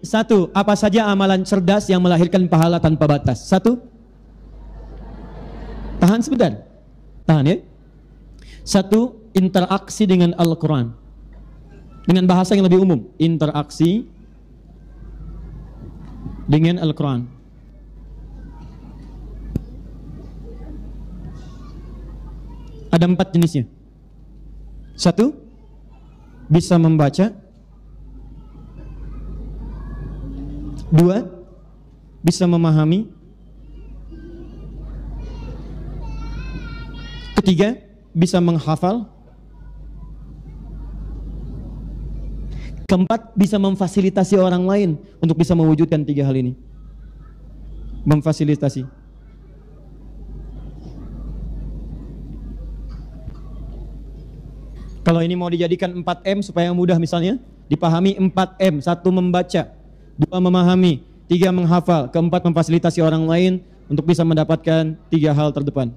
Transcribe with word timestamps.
satu, 0.00 0.48
apa 0.56 0.72
saja 0.72 1.04
amalan 1.04 1.44
cerdas 1.44 1.84
yang 1.92 2.00
melahirkan 2.00 2.48
pahala 2.48 2.80
tanpa 2.80 3.04
batas? 3.04 3.44
Satu. 3.44 3.76
Tahan 6.00 6.24
sebentar. 6.24 6.64
Tahan 7.28 7.44
ya. 7.44 7.56
Satu, 8.64 9.20
interaksi 9.36 10.08
dengan 10.08 10.32
Al-Quran. 10.40 10.96
Dengan 12.08 12.24
bahasa 12.24 12.56
yang 12.56 12.64
lebih 12.64 12.80
umum. 12.80 13.04
Interaksi 13.20 14.08
dengan 16.48 16.80
Al-Quran. 16.80 17.28
Ada 22.90 23.04
empat 23.06 23.36
jenisnya. 23.36 23.68
Satu, 24.96 25.36
bisa 26.48 26.80
membaca. 26.80 27.49
Dua, 30.90 31.22
bisa 32.18 32.44
memahami. 32.50 33.06
Ketiga, 37.38 37.78
bisa 38.10 38.42
menghafal. 38.42 39.06
Keempat, 42.90 43.38
bisa 43.38 43.54
memfasilitasi 43.54 44.34
orang 44.34 44.66
lain 44.66 44.90
untuk 45.22 45.38
bisa 45.38 45.54
mewujudkan 45.54 46.02
tiga 46.02 46.26
hal 46.26 46.34
ini. 46.34 46.58
Memfasilitasi. 48.02 48.82
Kalau 55.00 55.22
ini 55.24 55.32
mau 55.38 55.48
dijadikan 55.48 55.94
4M 55.96 56.44
supaya 56.44 56.74
mudah 56.76 56.98
misalnya, 57.00 57.38
dipahami 57.70 58.18
4M. 58.20 58.84
Satu 58.84 59.08
membaca, 59.14 59.79
dua 60.20 60.36
memahami, 60.36 61.00
tiga 61.24 61.48
menghafal, 61.48 62.12
keempat 62.12 62.44
memfasilitasi 62.44 63.00
orang 63.00 63.24
lain 63.24 63.52
untuk 63.88 64.04
bisa 64.04 64.20
mendapatkan 64.20 64.92
tiga 65.08 65.32
hal 65.32 65.48
terdepan. 65.56 65.96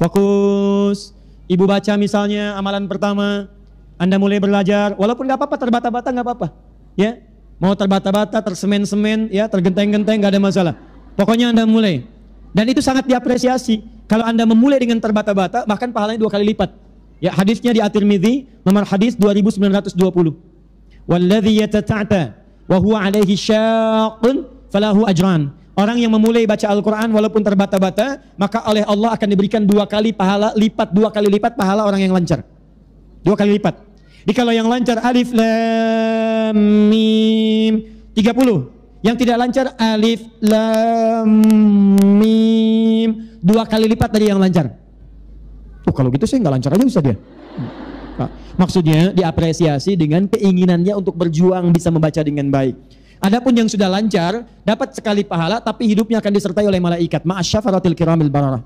Fokus. 0.00 1.14
Ibu 1.50 1.66
baca 1.66 1.98
misalnya 1.98 2.54
amalan 2.54 2.86
pertama, 2.86 3.50
Anda 3.98 4.16
mulai 4.22 4.38
belajar, 4.38 4.94
walaupun 4.94 5.26
nggak 5.26 5.38
apa-apa 5.38 5.56
terbata-bata 5.58 6.08
nggak 6.14 6.26
apa-apa, 6.26 6.48
ya. 6.94 7.18
Mau 7.60 7.76
terbata-bata, 7.76 8.40
tersemen-semen, 8.40 9.28
ya, 9.28 9.44
tergenteng-genteng 9.44 10.16
nggak 10.16 10.32
ada 10.32 10.40
masalah. 10.40 10.74
Pokoknya 11.18 11.52
Anda 11.52 11.68
mulai. 11.68 12.08
Dan 12.56 12.72
itu 12.72 12.80
sangat 12.80 13.04
diapresiasi. 13.04 13.84
Kalau 14.08 14.24
Anda 14.24 14.48
memulai 14.48 14.80
dengan 14.80 14.96
terbata-bata, 15.02 15.68
bahkan 15.68 15.92
pahalanya 15.92 16.22
dua 16.22 16.32
kali 16.32 16.54
lipat. 16.54 16.72
Ya, 17.20 17.36
hadisnya 17.36 17.76
di 17.76 17.84
At-Tirmidzi, 17.84 18.59
nomor 18.64 18.84
hadis 18.88 19.16
2920. 19.16 21.08
Walladzi 21.08 21.52
yatata'ta 21.64 22.22
wa 22.70 22.76
huwa 22.78 22.98
alaihi 23.02 23.34
syaqqun 23.34 24.46
falahu 24.70 25.04
ajran. 25.08 25.50
Orang 25.74 25.96
yang 25.96 26.12
memulai 26.12 26.44
baca 26.44 26.68
Al-Quran 26.68 27.08
walaupun 27.08 27.40
terbata-bata, 27.40 28.20
maka 28.36 28.60
oleh 28.68 28.84
Allah 28.84 29.16
akan 29.16 29.28
diberikan 29.32 29.64
dua 29.64 29.88
kali 29.88 30.12
pahala 30.12 30.52
lipat, 30.52 30.92
dua 30.92 31.08
kali 31.08 31.32
lipat 31.32 31.56
pahala 31.56 31.88
orang 31.88 32.04
yang 32.04 32.12
lancar. 32.12 32.44
Dua 33.24 33.32
kali 33.32 33.56
lipat. 33.56 33.80
Jadi 34.20 34.32
kalau 34.36 34.52
yang 34.52 34.68
lancar 34.68 35.00
alif 35.00 35.32
lam 35.32 36.56
mim 36.92 37.74
30. 38.12 38.20
Yang 39.00 39.16
tidak 39.24 39.36
lancar 39.40 39.66
alif 39.80 40.20
lam 40.44 41.28
mim 42.20 43.10
dua 43.40 43.64
kali 43.64 43.88
lipat 43.88 44.10
dari 44.12 44.28
yang 44.28 44.36
lancar. 44.36 44.68
Oh 45.88 45.94
kalau 45.96 46.12
gitu 46.12 46.28
saya 46.28 46.44
nggak 46.44 46.54
lancar 46.60 46.70
aja 46.76 46.84
bisa 46.84 47.00
dia. 47.00 47.16
Nah, 48.20 48.28
maksudnya 48.60 49.16
diapresiasi 49.16 49.96
dengan 49.96 50.28
keinginannya 50.28 50.92
untuk 50.92 51.16
berjuang 51.16 51.72
bisa 51.72 51.88
membaca 51.88 52.20
dengan 52.20 52.52
baik. 52.52 52.76
Adapun 53.20 53.52
yang 53.56 53.68
sudah 53.68 53.88
lancar 53.88 54.44
dapat 54.60 54.92
sekali 54.92 55.24
pahala 55.24 55.60
tapi 55.60 55.88
hidupnya 55.88 56.20
akan 56.20 56.32
disertai 56.36 56.68
oleh 56.68 56.80
malaikat. 56.80 57.24
Ma'asyafaratil 57.24 57.96
kiramil 57.96 58.28
bararah. 58.28 58.60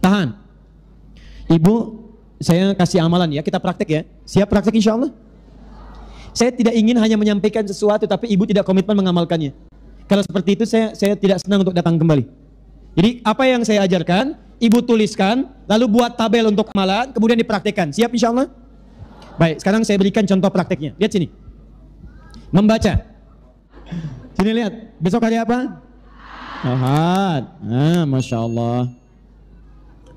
Tahan. 0.00 0.32
Ibu, 1.52 1.74
saya 2.40 2.72
kasih 2.72 3.04
amalan 3.04 3.36
ya, 3.36 3.44
kita 3.44 3.60
praktek 3.60 3.88
ya. 3.88 4.00
Siap 4.24 4.48
praktek 4.48 4.80
insya 4.80 4.96
Allah? 4.96 5.12
Saya 6.32 6.54
tidak 6.54 6.72
ingin 6.72 6.96
hanya 6.96 7.20
menyampaikan 7.20 7.66
sesuatu 7.66 8.08
tapi 8.08 8.32
ibu 8.32 8.48
tidak 8.48 8.64
komitmen 8.64 8.96
mengamalkannya. 8.96 9.52
Kalau 10.08 10.24
seperti 10.24 10.56
itu 10.56 10.64
saya 10.64 10.96
saya 10.96 11.12
tidak 11.12 11.44
senang 11.44 11.60
untuk 11.60 11.76
datang 11.76 12.00
kembali. 12.00 12.24
Jadi 12.96 13.10
apa 13.22 13.44
yang 13.46 13.62
saya 13.62 13.84
ajarkan, 13.84 14.34
ibu 14.60 14.78
tuliskan, 14.84 15.48
lalu 15.64 15.98
buat 15.98 16.14
tabel 16.14 16.52
untuk 16.52 16.68
amalan, 16.76 17.10
kemudian 17.10 17.40
dipraktekkan. 17.40 17.90
Siap 17.90 18.12
insya 18.12 18.30
Allah? 18.30 18.52
Baik, 19.40 19.64
sekarang 19.64 19.82
saya 19.82 19.96
berikan 19.96 20.28
contoh 20.28 20.52
prakteknya. 20.52 20.92
Lihat 21.00 21.10
sini. 21.16 21.32
Membaca. 22.52 23.00
Sini 24.36 24.50
lihat. 24.52 25.00
Besok 25.00 25.24
hari 25.24 25.40
apa? 25.40 25.80
Ahad. 26.60 27.42
Ah, 27.64 28.04
Masya 28.04 28.36
Allah. 28.36 28.92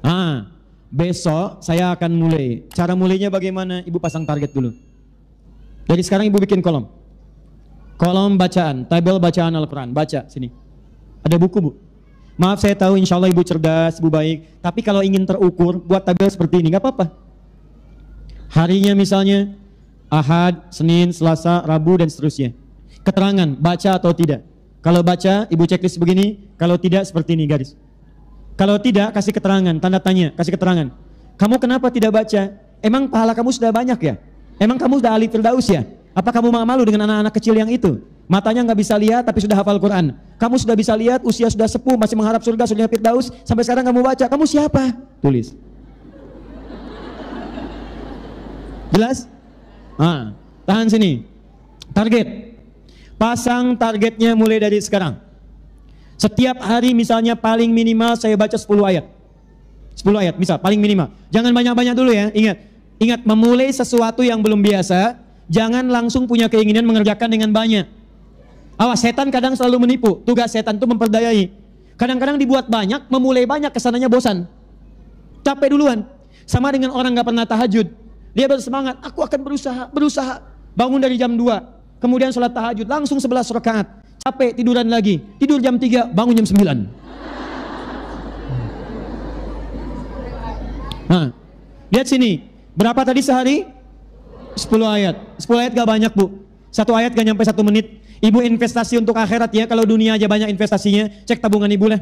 Ah, 0.04 0.52
besok 0.92 1.64
saya 1.64 1.96
akan 1.96 2.12
mulai. 2.12 2.68
Cara 2.76 3.00
mulainya 3.00 3.32
bagaimana? 3.32 3.80
Ibu 3.88 4.04
pasang 4.04 4.28
target 4.28 4.52
dulu. 4.52 4.76
Jadi 5.88 6.02
sekarang 6.04 6.28
ibu 6.28 6.44
bikin 6.44 6.60
kolom. 6.60 6.92
Kolom 7.96 8.36
bacaan, 8.36 8.84
tabel 8.84 9.16
bacaan 9.24 9.56
Al-Quran. 9.56 9.96
Baca 9.96 10.28
sini. 10.28 10.52
Ada 11.24 11.40
buku 11.40 11.58
bu. 11.64 11.72
Maaf 12.34 12.66
saya 12.66 12.74
tahu 12.74 12.98
insya 12.98 13.14
Allah 13.22 13.30
ibu 13.30 13.46
cerdas, 13.46 14.02
ibu 14.02 14.10
baik. 14.10 14.58
Tapi 14.58 14.82
kalau 14.82 15.06
ingin 15.06 15.22
terukur, 15.22 15.78
buat 15.78 16.02
tabel 16.02 16.26
seperti 16.34 16.66
ini, 16.66 16.74
nggak 16.74 16.82
apa-apa. 16.82 17.06
Harinya 18.50 18.98
misalnya, 18.98 19.54
Ahad, 20.10 20.74
Senin, 20.74 21.14
Selasa, 21.14 21.62
Rabu, 21.62 22.02
dan 22.02 22.10
seterusnya. 22.10 22.54
Keterangan, 23.06 23.54
baca 23.58 23.90
atau 23.98 24.14
tidak. 24.14 24.42
Kalau 24.82 25.06
baca, 25.06 25.46
ibu 25.50 25.64
checklist 25.70 26.02
begini. 26.02 26.50
Kalau 26.58 26.78
tidak, 26.82 27.06
seperti 27.06 27.38
ini 27.38 27.46
garis. 27.46 27.78
Kalau 28.58 28.78
tidak, 28.82 29.14
kasih 29.14 29.34
keterangan, 29.34 29.76
tanda 29.78 29.98
tanya, 30.02 30.34
kasih 30.38 30.54
keterangan. 30.58 30.94
Kamu 31.38 31.58
kenapa 31.58 31.90
tidak 31.90 32.14
baca? 32.14 32.54
Emang 32.82 33.10
pahala 33.10 33.34
kamu 33.34 33.50
sudah 33.50 33.74
banyak 33.74 34.00
ya? 34.02 34.16
Emang 34.62 34.78
kamu 34.78 35.02
sudah 35.02 35.12
ahli 35.18 35.26
firdaus 35.30 35.66
ya? 35.70 35.82
Apa 36.14 36.30
kamu 36.30 36.54
malu 36.54 36.86
dengan 36.86 37.10
anak-anak 37.10 37.34
kecil 37.34 37.58
yang 37.58 37.70
itu? 37.74 38.06
Matanya 38.34 38.66
nggak 38.66 38.80
bisa 38.82 38.98
lihat 38.98 39.30
tapi 39.30 39.46
sudah 39.46 39.54
hafal 39.54 39.78
Quran. 39.78 40.18
Kamu 40.42 40.58
sudah 40.58 40.74
bisa 40.74 40.98
lihat 40.98 41.22
usia 41.22 41.46
sudah 41.54 41.70
sepuh 41.70 41.94
masih 41.94 42.18
mengharap 42.18 42.42
surga 42.42 42.66
sudah 42.66 42.90
firdaus 42.90 43.30
sampai 43.46 43.62
sekarang 43.62 43.86
kamu 43.86 44.02
baca. 44.02 44.26
Kamu 44.26 44.50
siapa? 44.50 44.90
Tulis. 45.22 45.54
Jelas? 48.90 49.30
Ah, 50.02 50.34
tahan 50.66 50.90
sini. 50.90 51.30
Target. 51.94 52.58
Pasang 53.22 53.78
targetnya 53.78 54.34
mulai 54.34 54.58
dari 54.58 54.82
sekarang. 54.82 55.22
Setiap 56.18 56.58
hari 56.58 56.98
misalnya 56.98 57.38
paling 57.38 57.70
minimal 57.70 58.18
saya 58.18 58.34
baca 58.34 58.58
10 58.58 58.66
ayat. 58.82 59.06
10 59.94 60.10
ayat 60.10 60.36
bisa 60.42 60.58
paling 60.58 60.82
minimal. 60.82 61.14
Jangan 61.30 61.54
banyak-banyak 61.54 61.94
dulu 61.94 62.10
ya. 62.10 62.34
Ingat, 62.34 62.58
ingat 62.98 63.22
memulai 63.30 63.70
sesuatu 63.70 64.26
yang 64.26 64.42
belum 64.42 64.66
biasa, 64.66 65.22
jangan 65.54 65.86
langsung 65.86 66.26
punya 66.26 66.50
keinginan 66.50 66.82
mengerjakan 66.82 67.30
dengan 67.30 67.54
banyak. 67.54 68.02
Awas, 68.78 69.00
setan 69.06 69.30
kadang 69.30 69.54
selalu 69.54 69.86
menipu. 69.86 70.20
Tugas 70.26 70.50
setan 70.50 70.82
itu 70.82 70.86
memperdayai. 70.90 71.54
Kadang-kadang 71.94 72.42
dibuat 72.42 72.66
banyak, 72.68 73.06
memulai 73.08 73.46
banyak, 73.46 73.70
ke 73.70 73.80
sananya 73.80 74.10
bosan. 74.10 74.50
Capek 75.46 75.78
duluan. 75.78 76.04
Sama 76.44 76.74
dengan 76.74 76.92
orang 76.92 77.14
nggak 77.14 77.28
pernah 77.30 77.46
tahajud. 77.46 77.88
Dia 78.34 78.50
bersemangat, 78.50 78.98
aku 79.06 79.22
akan 79.22 79.40
berusaha, 79.46 79.84
berusaha. 79.94 80.42
Bangun 80.74 80.98
dari 80.98 81.22
jam 81.22 81.38
2, 81.38 82.02
kemudian 82.02 82.34
sholat 82.34 82.50
tahajud, 82.50 82.90
langsung 82.90 83.22
11 83.22 83.54
rakaat. 83.54 83.86
Capek, 84.26 84.58
tiduran 84.58 84.90
lagi. 84.90 85.22
Tidur 85.38 85.62
jam 85.62 85.78
3, 85.78 86.10
bangun 86.10 86.34
jam 86.42 86.48
9. 86.50 86.90
Nah, 91.14 91.30
lihat 91.94 92.08
sini. 92.10 92.42
Berapa 92.74 93.06
tadi 93.06 93.22
sehari? 93.22 93.70
10 94.58 94.66
ayat. 94.82 95.16
10 95.38 95.62
ayat 95.62 95.72
gak 95.78 95.86
banyak 95.86 96.12
bu. 96.18 96.43
Satu 96.74 96.98
ayat 96.98 97.14
gak 97.14 97.22
nyampe 97.22 97.46
satu 97.46 97.62
menit. 97.62 98.02
Ibu 98.18 98.42
investasi 98.42 98.98
untuk 98.98 99.14
akhirat 99.14 99.54
ya. 99.54 99.70
Kalau 99.70 99.86
dunia 99.86 100.18
aja 100.18 100.26
banyak 100.26 100.50
investasinya. 100.50 101.06
Cek 101.30 101.38
tabungan 101.38 101.70
ibu 101.70 101.86
lah. 101.86 102.02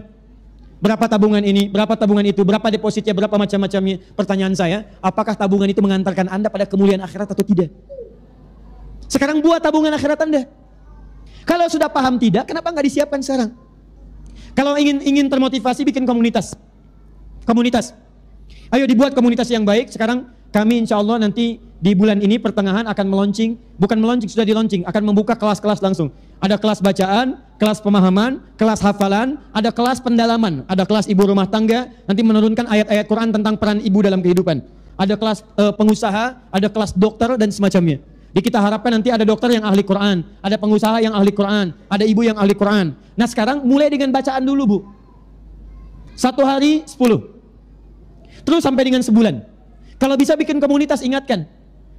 Berapa 0.81 1.05
tabungan 1.05 1.45
ini, 1.45 1.69
berapa 1.69 1.93
tabungan 1.93 2.25
itu, 2.25 2.41
berapa 2.41 2.65
depositnya, 2.73 3.13
berapa 3.13 3.37
macam-macamnya. 3.37 4.01
Pertanyaan 4.17 4.57
saya, 4.57 4.89
apakah 4.97 5.37
tabungan 5.37 5.69
itu 5.69 5.77
mengantarkan 5.77 6.25
Anda 6.25 6.49
pada 6.49 6.65
kemuliaan 6.65 7.05
akhirat 7.05 7.29
atau 7.29 7.45
tidak? 7.45 7.69
Sekarang 9.05 9.45
buat 9.45 9.61
tabungan 9.61 9.93
akhirat 9.93 10.25
Anda. 10.25 10.49
Kalau 11.45 11.69
sudah 11.69 11.85
paham 11.85 12.17
tidak, 12.17 12.49
kenapa 12.49 12.73
nggak 12.73 12.85
disiapkan 12.89 13.21
sekarang? 13.21 13.53
Kalau 14.57 14.73
ingin 14.73 15.05
ingin 15.05 15.29
termotivasi, 15.29 15.85
bikin 15.85 16.01
komunitas. 16.01 16.57
Komunitas. 17.45 17.93
Ayo 18.73 18.89
dibuat 18.89 19.13
komunitas 19.13 19.53
yang 19.53 19.61
baik. 19.61 19.93
Sekarang 19.93 20.33
kami 20.49 20.81
insya 20.81 20.97
Allah 20.97 21.21
nanti 21.21 21.61
di 21.81 21.97
bulan 21.97 22.21
ini 22.21 22.37
pertengahan 22.37 22.85
akan 22.85 23.05
meluncing, 23.09 23.57
bukan 23.81 23.97
meluncing 23.97 24.29
sudah 24.29 24.45
diluncing, 24.45 24.85
akan 24.85 25.01
membuka 25.01 25.33
kelas-kelas 25.33 25.81
langsung. 25.81 26.13
Ada 26.37 26.61
kelas 26.61 26.77
bacaan, 26.77 27.41
kelas 27.57 27.81
pemahaman, 27.81 28.37
kelas 28.53 28.85
hafalan, 28.85 29.41
ada 29.49 29.73
kelas 29.73 29.97
pendalaman, 29.97 30.61
ada 30.69 30.85
kelas 30.85 31.09
ibu 31.09 31.25
rumah 31.25 31.49
tangga, 31.49 31.89
nanti 32.05 32.21
menurunkan 32.21 32.69
ayat-ayat 32.69 33.05
Quran 33.09 33.33
tentang 33.33 33.57
peran 33.57 33.81
ibu 33.81 33.97
dalam 34.05 34.21
kehidupan. 34.21 34.61
ada 35.01 35.17
kelas 35.17 35.41
eh, 35.57 35.73
pengusaha, 35.73 36.53
ada 36.53 36.67
kelas 36.69 36.93
dokter 36.93 37.33
dan 37.33 37.49
semacamnya. 37.49 37.97
Di 38.31 38.39
kita 38.45 38.61
harapkan 38.61 38.93
nanti 38.93 39.09
ada 39.09 39.25
dokter 39.25 39.57
yang 39.57 39.65
ahli 39.65 39.81
Quran, 39.81 40.21
ada 40.39 40.55
pengusaha 40.61 41.01
yang 41.01 41.17
ahli 41.17 41.33
Quran, 41.33 41.73
ada 41.89 42.03
ibu 42.05 42.21
yang 42.21 42.37
ahli 42.37 42.53
Quran. 42.53 42.93
Nah 43.17 43.25
sekarang 43.25 43.65
mulai 43.65 43.89
dengan 43.89 44.13
bacaan 44.13 44.45
dulu 44.45 44.63
bu. 44.69 44.77
Satu 46.13 46.45
hari 46.45 46.85
sepuluh. 46.85 47.33
Terus 48.45 48.61
sampai 48.61 48.85
dengan 48.85 49.01
sebulan. 49.01 49.41
Kalau 49.97 50.13
bisa 50.13 50.37
bikin 50.37 50.61
komunitas 50.61 51.01
ingatkan. 51.01 51.49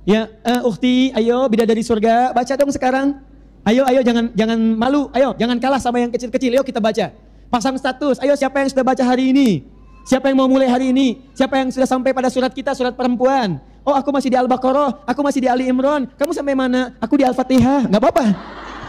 Ya, 0.02 0.26
uh, 0.42 0.66
ukti, 0.66 1.14
ayo 1.14 1.46
bidadari 1.46 1.86
surga, 1.86 2.34
baca 2.34 2.52
dong 2.58 2.74
sekarang. 2.74 3.22
Ayo, 3.62 3.86
ayo 3.86 4.02
jangan 4.02 4.34
jangan 4.34 4.58
malu, 4.58 5.06
ayo 5.14 5.30
jangan 5.38 5.54
kalah 5.62 5.78
sama 5.78 6.02
yang 6.02 6.10
kecil-kecil, 6.10 6.58
ayo 6.58 6.66
kita 6.66 6.82
baca. 6.82 7.14
Pasang 7.46 7.78
status, 7.78 8.18
ayo 8.18 8.34
siapa 8.34 8.58
yang 8.58 8.68
sudah 8.74 8.82
baca 8.82 9.04
hari 9.06 9.30
ini? 9.30 9.62
Siapa 10.02 10.26
yang 10.26 10.42
mau 10.42 10.50
mulai 10.50 10.66
hari 10.66 10.90
ini? 10.90 11.22
Siapa 11.30 11.62
yang 11.62 11.70
sudah 11.70 11.86
sampai 11.86 12.10
pada 12.10 12.26
surat 12.26 12.50
kita, 12.50 12.74
surat 12.74 12.98
perempuan? 12.98 13.62
Oh 13.86 13.94
aku 13.94 14.10
masih 14.10 14.34
di 14.34 14.38
Al-Baqarah, 14.38 15.06
aku 15.06 15.20
masih 15.22 15.46
di 15.46 15.48
Ali 15.50 15.70
Imran. 15.70 16.10
Kamu 16.18 16.34
sampai 16.34 16.58
mana? 16.58 16.98
Aku 16.98 17.14
di 17.14 17.22
Al-Fatihah. 17.22 17.86
Gak 17.86 18.00
apa-apa. 18.02 18.26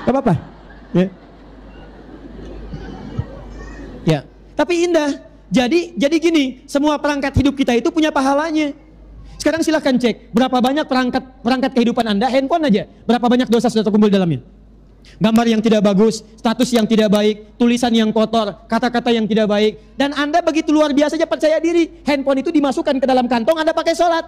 Gak 0.05 0.13
apa-apa. 0.13 0.33
Ya. 0.93 1.07
ya. 4.05 4.19
Tapi 4.57 4.89
indah. 4.89 5.21
Jadi 5.53 5.93
jadi 5.93 6.15
gini, 6.17 6.65
semua 6.65 6.97
perangkat 6.97 7.37
hidup 7.37 7.53
kita 7.53 7.77
itu 7.77 7.93
punya 7.93 8.09
pahalanya. 8.09 8.73
Sekarang 9.43 9.59
silahkan 9.59 9.91
cek 9.99 10.31
berapa 10.31 10.55
banyak 10.55 10.87
perangkat 10.87 11.43
perangkat 11.43 11.75
kehidupan 11.75 12.07
Anda, 12.07 12.31
handphone 12.31 12.63
aja. 12.63 12.87
Berapa 13.03 13.27
banyak 13.27 13.51
dosa 13.51 13.67
sudah 13.67 13.83
terkumpul 13.83 14.07
dalamnya. 14.07 14.39
Gambar 15.19 15.51
yang 15.51 15.59
tidak 15.59 15.83
bagus, 15.83 16.23
status 16.39 16.71
yang 16.71 16.87
tidak 16.87 17.11
baik, 17.11 17.59
tulisan 17.59 17.91
yang 17.91 18.07
kotor, 18.15 18.55
kata-kata 18.71 19.11
yang 19.11 19.27
tidak 19.27 19.51
baik. 19.51 19.83
Dan 19.99 20.15
Anda 20.15 20.39
begitu 20.39 20.71
luar 20.71 20.95
biasa 20.95 21.19
aja 21.19 21.27
percaya 21.27 21.59
diri. 21.59 21.91
Handphone 22.07 22.39
itu 22.39 22.55
dimasukkan 22.55 23.03
ke 23.03 23.03
dalam 23.03 23.27
kantong, 23.27 23.59
Anda 23.59 23.75
pakai 23.75 23.91
sholat. 23.91 24.23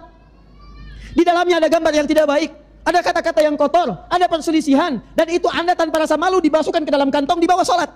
Di 1.16 1.24
dalamnya 1.24 1.64
ada 1.64 1.72
gambar 1.72 1.96
yang 1.96 2.04
tidak 2.04 2.28
baik, 2.28 2.52
ada 2.84 3.00
kata-kata 3.00 3.40
yang 3.40 3.56
kotor, 3.56 3.96
ada 4.12 4.28
perselisihan, 4.28 5.00
dan 5.16 5.32
itu 5.32 5.48
Anda 5.48 5.72
tanpa 5.72 6.04
rasa 6.04 6.20
malu 6.20 6.44
dimasukkan 6.44 6.84
ke 6.84 6.92
dalam 6.92 7.08
kantong 7.08 7.40
di 7.40 7.48
bawah 7.48 7.64
sholat 7.64 7.88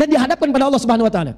dan 0.00 0.08
dihadapkan 0.08 0.48
pada 0.48 0.72
Allah 0.72 0.80
Subhanahu 0.80 1.04
wa 1.04 1.12
taala. 1.12 1.36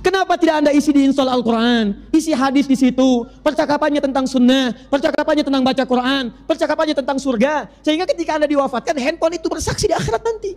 Kenapa 0.00 0.36
tidak 0.40 0.64
Anda 0.64 0.72
isi 0.72 0.90
di 0.92 1.04
install 1.08 1.28
Al-Quran? 1.28 2.08
Isi 2.12 2.32
hadis 2.32 2.64
di 2.64 2.76
situ. 2.76 3.24
Percakapannya 3.44 4.00
tentang 4.00 4.24
sunnah. 4.28 4.72
Percakapannya 4.88 5.44
tentang 5.44 5.62
baca 5.64 5.84
Quran. 5.84 6.32
Percakapannya 6.44 6.94
tentang 6.96 7.16
surga. 7.20 7.68
Sehingga 7.84 8.08
ketika 8.08 8.36
Anda 8.36 8.48
diwafatkan, 8.48 8.96
handphone 8.96 9.36
itu 9.36 9.48
bersaksi 9.48 9.88
di 9.88 9.94
akhirat 9.96 10.22
nanti. 10.24 10.56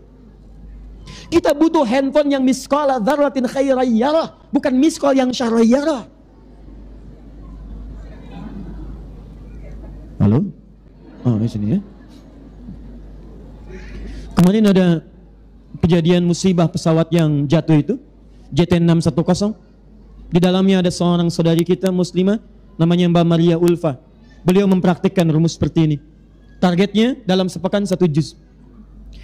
Kita 1.27 1.51
butuh 1.51 1.83
handphone 1.83 2.31
yang 2.31 2.43
miskola 2.43 3.03
dzarratin 3.03 3.47
khairayyarah. 3.51 4.51
Bukan 4.51 4.73
miskol 4.79 5.11
yang 5.11 5.31
syarayyarah. 5.35 6.07
Halo? 10.17 10.49
Oh, 11.27 11.35
di 11.35 11.49
sini 11.51 11.77
ya. 11.77 11.79
Kemarin 14.39 14.71
ada 14.71 14.85
kejadian 15.83 16.23
musibah 16.25 16.69
pesawat 16.71 17.11
yang 17.11 17.45
jatuh 17.45 17.77
itu, 17.77 17.95
JT610. 18.51 19.55
Di 20.27 20.39
dalamnya 20.43 20.83
ada 20.83 20.91
seorang 20.91 21.31
saudari 21.31 21.63
kita 21.63 21.87
muslimah 21.91 22.39
namanya 22.75 23.07
Mbak 23.07 23.25
Maria 23.25 23.55
Ulfa. 23.55 23.99
Beliau 24.43 24.67
mempraktikkan 24.67 25.27
rumus 25.27 25.55
seperti 25.55 25.79
ini. 25.87 25.97
Targetnya 26.59 27.19
dalam 27.23 27.47
sepekan 27.47 27.83
satu 27.83 28.07
juz. 28.07 28.35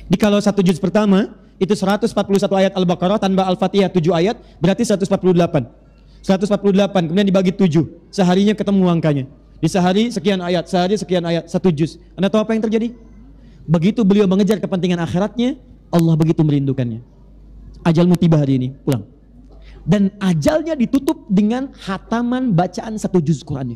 Di 0.07 0.19
kalau 0.19 0.39
satu 0.39 0.59
juz 0.59 0.77
pertama 0.79 1.33
itu 1.61 1.71
141 1.71 2.11
ayat 2.59 2.73
Al-Baqarah 2.75 3.19
tanpa 3.21 3.47
Al-Fatihah 3.47 3.87
7 3.87 4.03
ayat 4.11 4.35
berarti 4.59 4.83
148. 4.83 5.69
148 6.23 7.07
kemudian 7.11 7.27
dibagi 7.27 7.51
7. 7.51 8.11
Seharinya 8.11 8.55
ketemu 8.55 8.83
angkanya. 8.87 9.25
Di 9.63 9.71
sehari 9.71 10.11
sekian 10.11 10.43
ayat, 10.43 10.67
sehari 10.67 10.99
sekian 10.99 11.23
ayat, 11.23 11.47
satu 11.47 11.71
juz. 11.71 11.95
Anda 12.19 12.27
tahu 12.27 12.43
apa 12.43 12.51
yang 12.51 12.67
terjadi? 12.67 12.91
Begitu 13.63 14.03
beliau 14.03 14.27
mengejar 14.27 14.59
kepentingan 14.59 14.99
akhiratnya, 14.99 15.55
Allah 15.87 16.19
begitu 16.19 16.43
merindukannya. 16.43 16.99
Ajalmu 17.87 18.19
tiba 18.19 18.43
hari 18.43 18.59
ini, 18.59 18.67
pulang. 18.83 19.07
Dan 19.83 20.15
ajalnya 20.23 20.79
ditutup 20.79 21.27
dengan 21.27 21.71
hataman 21.75 22.55
bacaan 22.55 22.95
satu 22.95 23.19
juz 23.19 23.43
Qurannya. 23.43 23.75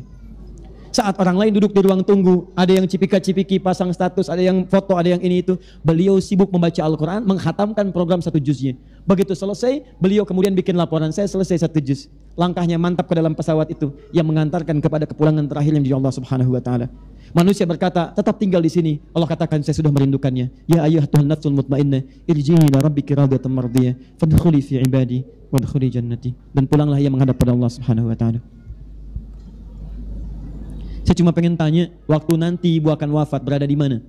Saat 0.88 1.20
orang 1.20 1.36
lain 1.36 1.52
duduk 1.52 1.76
di 1.76 1.84
ruang 1.84 2.00
tunggu, 2.00 2.48
ada 2.56 2.72
yang 2.72 2.88
cipika-cipiki 2.88 3.60
pasang 3.60 3.92
status, 3.92 4.32
ada 4.32 4.40
yang 4.40 4.64
foto, 4.64 4.96
ada 4.96 5.12
yang 5.12 5.20
ini 5.20 5.44
itu. 5.44 5.60
Beliau 5.84 6.16
sibuk 6.16 6.48
membaca 6.48 6.80
Al-Quran, 6.80 7.28
menghatamkan 7.28 7.92
program 7.92 8.24
satu 8.24 8.40
juznya. 8.40 8.72
Begitu 9.04 9.36
selesai, 9.36 9.84
beliau 10.00 10.24
kemudian 10.24 10.56
bikin 10.56 10.80
laporan, 10.80 11.12
saya 11.12 11.28
selesai 11.28 11.68
satu 11.68 11.78
juz. 11.84 12.08
Langkahnya 12.40 12.80
mantap 12.80 13.04
ke 13.04 13.14
dalam 13.14 13.36
pesawat 13.36 13.68
itu, 13.68 13.92
yang 14.16 14.24
mengantarkan 14.24 14.80
kepada 14.80 15.04
kepulangan 15.04 15.44
terakhir 15.44 15.76
yang 15.76 15.84
di 15.84 15.92
Allah 15.92 16.12
subhanahu 16.12 16.56
wa 16.56 16.62
ta'ala. 16.64 16.88
Manusia 17.36 17.68
berkata, 17.68 18.12
tetap 18.16 18.40
tinggal 18.40 18.64
di 18.64 18.72
sini. 18.72 18.92
Allah 19.12 19.28
katakan, 19.28 19.60
saya 19.60 19.76
sudah 19.76 19.92
merindukannya. 19.92 20.48
Ya 20.64 20.80
ayuh 20.84 21.04
Tuhan 21.04 21.28
nafsul 21.28 21.52
mutmainnah, 21.52 22.00
irji'i 22.24 22.56
ila 22.56 22.80
rabbiki 22.80 23.12
radiyatan 23.12 23.52
mardiyah, 23.52 23.94
fadkhuli 24.16 24.64
fi 24.64 24.80
ibadi, 24.80 25.24
wadkhuli 25.52 25.92
jannati. 25.92 26.32
Dan 26.56 26.64
pulanglah 26.64 26.96
ia 26.96 27.12
menghadap 27.12 27.36
pada 27.36 27.52
Allah 27.52 27.68
subhanahu 27.68 28.08
wa 28.08 28.16
ta'ala. 28.16 28.40
Saya 31.04 31.16
cuma 31.20 31.32
pengen 31.32 31.56
tanya, 31.56 31.92
waktu 32.08 32.36
nanti 32.36 32.76
ibu 32.76 32.92
akan 32.92 33.08
wafat 33.16 33.40
berada 33.44 33.64
di 33.64 33.76
mana? 33.76 34.00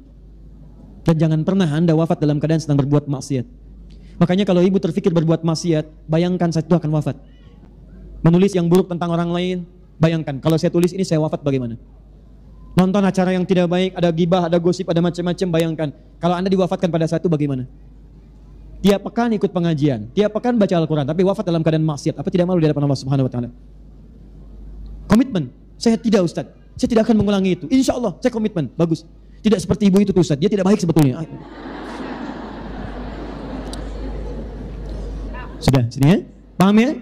Dan 1.03 1.15
jangan 1.15 1.41
pernah 1.47 1.67
anda 1.67 1.95
wafat 1.95 2.19
dalam 2.19 2.39
keadaan 2.43 2.59
sedang 2.59 2.79
berbuat 2.79 3.07
maksiat. 3.07 3.47
Makanya 4.19 4.43
kalau 4.43 4.59
ibu 4.59 4.79
terfikir 4.83 5.11
berbuat 5.15 5.47
maksiat, 5.47 6.11
bayangkan 6.11 6.51
saya 6.51 6.67
itu 6.67 6.75
akan 6.75 6.91
wafat. 6.91 7.15
Menulis 8.19 8.51
yang 8.51 8.67
buruk 8.67 8.91
tentang 8.91 9.15
orang 9.15 9.31
lain, 9.31 9.57
bayangkan 9.95 10.43
kalau 10.43 10.59
saya 10.59 10.71
tulis 10.71 10.91
ini 10.91 11.07
saya 11.07 11.23
wafat 11.23 11.39
bagaimana? 11.39 11.79
Nonton 12.77 13.01
acara 13.01 13.33
yang 13.33 13.45
tidak 13.45 13.65
baik, 13.65 13.97
ada 13.97 14.09
gibah, 14.13 14.45
ada 14.45 14.57
gosip, 14.61 14.85
ada 14.89 15.01
macam-macam, 15.01 15.47
bayangkan. 15.49 15.89
Kalau 16.21 16.35
anda 16.37 16.49
diwafatkan 16.51 16.89
pada 16.93 17.09
saat 17.09 17.21
itu 17.25 17.29
bagaimana? 17.31 17.65
Tiap 18.79 19.03
pekan 19.03 19.35
ikut 19.35 19.51
pengajian, 19.51 20.07
tiap 20.15 20.31
pekan 20.31 20.55
baca 20.55 20.71
Al-Quran, 20.71 21.03
tapi 21.03 21.27
wafat 21.27 21.43
dalam 21.43 21.59
keadaan 21.59 21.83
maksiat. 21.83 22.15
Apa 22.15 22.31
tidak 22.31 22.47
malu 22.47 22.63
di 22.63 22.67
hadapan 22.71 22.87
Allah 22.87 22.99
Subhanahu 22.99 23.27
Wa 23.27 23.31
Taala? 23.35 23.49
Komitmen, 25.09 25.51
saya 25.75 25.99
tidak 25.99 26.23
Ustaz, 26.23 26.47
saya 26.79 26.87
tidak 26.87 27.03
akan 27.09 27.19
mengulangi 27.19 27.59
itu. 27.59 27.67
Insya 27.67 27.99
Allah, 27.99 28.15
saya 28.23 28.31
komitmen, 28.31 28.71
bagus. 28.79 29.03
Tidak 29.43 29.59
seperti 29.59 29.91
ibu 29.91 29.99
itu 29.99 30.15
tuh 30.15 30.23
Ustaz, 30.23 30.39
dia 30.39 30.47
tidak 30.47 30.63
baik 30.63 30.79
sebetulnya. 30.79 31.27
Sudah, 35.65 35.83
sini 35.91 36.07
ya? 36.07 36.23
Paham 36.55 36.79
ya? 36.79 36.95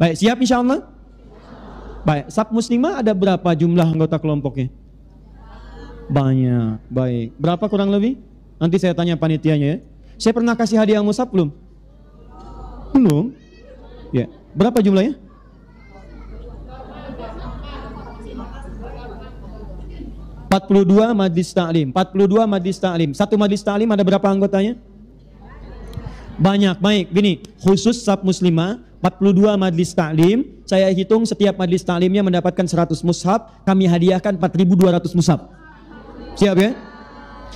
Baik, 0.00 0.14
siap 0.16 0.40
insya 0.40 0.64
Allah? 0.64 0.88
Baik, 2.04 2.32
sab 2.32 2.48
muslimah 2.48 3.04
ada 3.04 3.12
berapa 3.12 3.48
jumlah 3.52 3.84
anggota 3.84 4.16
kelompoknya? 4.16 4.72
Banyak, 6.08 6.84
baik. 6.92 7.36
Berapa 7.40 7.64
kurang 7.68 7.88
lebih? 7.88 8.20
Nanti 8.60 8.76
saya 8.80 8.92
tanya 8.92 9.16
panitianya 9.16 9.66
ya. 9.66 9.78
Saya 10.20 10.32
pernah 10.36 10.54
kasih 10.54 10.78
hadiah 10.78 11.02
musab 11.02 11.32
belum? 11.32 11.50
Belum? 12.94 13.34
Ya. 14.14 14.30
Berapa 14.54 14.78
jumlahnya? 14.78 15.18
Empat 20.44 20.70
puluh 20.70 20.86
dua 20.86 21.10
majlis 21.10 21.50
taklim, 21.50 21.90
empat 21.90 22.14
puluh 22.14 22.30
dua 22.30 22.46
majlis 22.46 22.78
taklim. 22.78 23.10
Satu 23.10 23.34
majlis 23.34 23.66
taklim 23.66 23.90
ada 23.90 24.06
berapa 24.06 24.22
anggotanya? 24.22 24.78
Banyak, 26.38 26.78
baik. 26.78 27.10
Gini, 27.10 27.42
khusus 27.58 28.06
sab 28.06 28.22
muslimah 28.22 28.78
42 29.04 29.60
majlis 29.60 29.92
taklim, 29.92 30.64
saya 30.64 30.88
hitung 30.88 31.28
setiap 31.28 31.60
majlis 31.60 31.84
taklimnya 31.84 32.24
mendapatkan 32.24 32.64
100 32.64 33.04
mushaf, 33.04 33.52
kami 33.68 33.84
hadiahkan 33.84 34.40
4200 34.40 35.12
mushaf. 35.12 35.44
Siap 36.34 36.56
ya? 36.58 36.70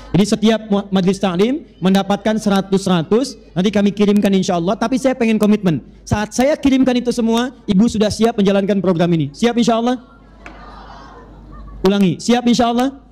Jadi 0.09 0.25
setiap 0.25 0.61
majlis 0.89 1.21
taklim 1.21 1.69
mendapatkan 1.85 2.41
100-100, 2.41 3.53
nanti 3.53 3.69
kami 3.69 3.93
kirimkan 3.93 4.33
insya 4.33 4.57
Allah, 4.57 4.73
tapi 4.73 4.97
saya 4.97 5.13
pengen 5.13 5.37
komitmen. 5.37 5.85
Saat 6.09 6.33
saya 6.33 6.57
kirimkan 6.57 6.97
itu 6.97 7.13
semua, 7.13 7.53
ibu 7.69 7.85
sudah 7.85 8.09
siap 8.09 8.41
menjalankan 8.41 8.81
program 8.81 9.13
ini. 9.13 9.29
Siap 9.37 9.53
insya 9.61 9.77
Allah? 9.77 10.01
Ulangi, 11.85 12.17
siap 12.17 12.43
insya 12.49 12.73
Allah? 12.73 13.05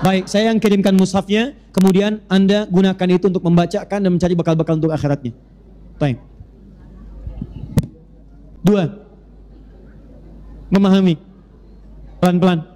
Baik, 0.00 0.24
saya 0.26 0.48
yang 0.48 0.58
kirimkan 0.58 0.96
mushafnya, 0.96 1.52
kemudian 1.70 2.24
Anda 2.26 2.64
gunakan 2.66 3.08
itu 3.14 3.28
untuk 3.28 3.44
membacakan 3.44 3.98
dan 4.00 4.10
mencari 4.10 4.34
bekal-bekal 4.34 4.80
untuk 4.80 4.90
akhiratnya. 4.96 5.36
Baik. 6.00 6.18
Dua. 8.64 8.84
Memahami. 10.72 11.20
Pelan-pelan. 12.18 12.73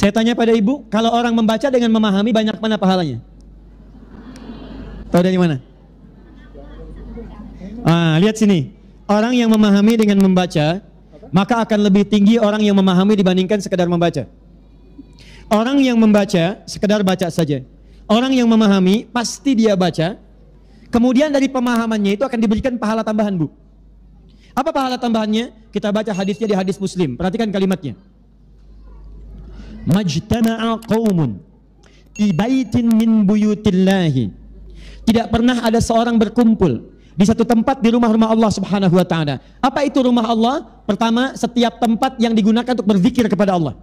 Saya 0.00 0.16
tanya 0.16 0.32
pada 0.32 0.56
ibu, 0.56 0.80
kalau 0.88 1.12
orang 1.12 1.36
membaca 1.36 1.68
dengan 1.68 1.92
memahami 1.92 2.32
banyak 2.32 2.56
mana 2.56 2.80
pahalanya? 2.80 3.20
Tahu 5.12 5.20
dari 5.20 5.36
mana? 5.36 5.60
Ah, 7.84 8.16
lihat 8.16 8.40
sini. 8.40 8.72
Orang 9.04 9.36
yang 9.36 9.52
memahami 9.52 10.00
dengan 10.00 10.24
membaca 10.24 10.80
maka 11.28 11.60
akan 11.60 11.84
lebih 11.84 12.08
tinggi 12.08 12.40
orang 12.40 12.64
yang 12.64 12.72
memahami 12.80 13.12
dibandingkan 13.12 13.60
sekedar 13.60 13.84
membaca. 13.92 14.24
Orang 15.52 15.84
yang 15.84 16.00
membaca 16.00 16.64
sekedar 16.64 17.04
baca 17.04 17.28
saja. 17.28 17.60
Orang 18.08 18.32
yang 18.32 18.48
memahami 18.48 19.04
pasti 19.04 19.52
dia 19.52 19.76
baca. 19.76 20.16
Kemudian 20.88 21.28
dari 21.28 21.52
pemahamannya 21.52 22.16
itu 22.16 22.24
akan 22.24 22.40
diberikan 22.40 22.74
pahala 22.80 23.04
tambahan, 23.04 23.36
Bu. 23.36 23.52
Apa 24.56 24.72
pahala 24.72 24.96
tambahannya? 24.96 25.70
Kita 25.70 25.92
baca 25.92 26.10
hadisnya 26.10 26.48
di 26.48 26.56
hadis 26.56 26.80
Muslim. 26.80 27.20
Perhatikan 27.20 27.52
kalimatnya. 27.52 27.94
Majtama'a 29.90 30.78
qaumun 30.86 31.42
fi 32.14 32.30
baitin 32.30 32.86
min 32.86 33.26
buyutillahi. 33.26 34.30
Tidak 35.04 35.26
pernah 35.32 35.66
ada 35.66 35.82
seorang 35.82 36.14
berkumpul 36.20 36.92
di 37.16 37.24
satu 37.26 37.42
tempat 37.42 37.82
di 37.82 37.90
rumah-rumah 37.90 38.30
Allah 38.30 38.50
Subhanahu 38.54 38.94
wa 38.94 39.06
taala. 39.06 39.42
Apa 39.58 39.82
itu 39.84 39.98
rumah 40.00 40.24
Allah? 40.30 40.62
Pertama, 40.86 41.34
setiap 41.34 41.82
tempat 41.82 42.16
yang 42.22 42.32
digunakan 42.32 42.70
untuk 42.70 42.86
berzikir 42.86 43.26
kepada 43.26 43.58
Allah. 43.58 43.74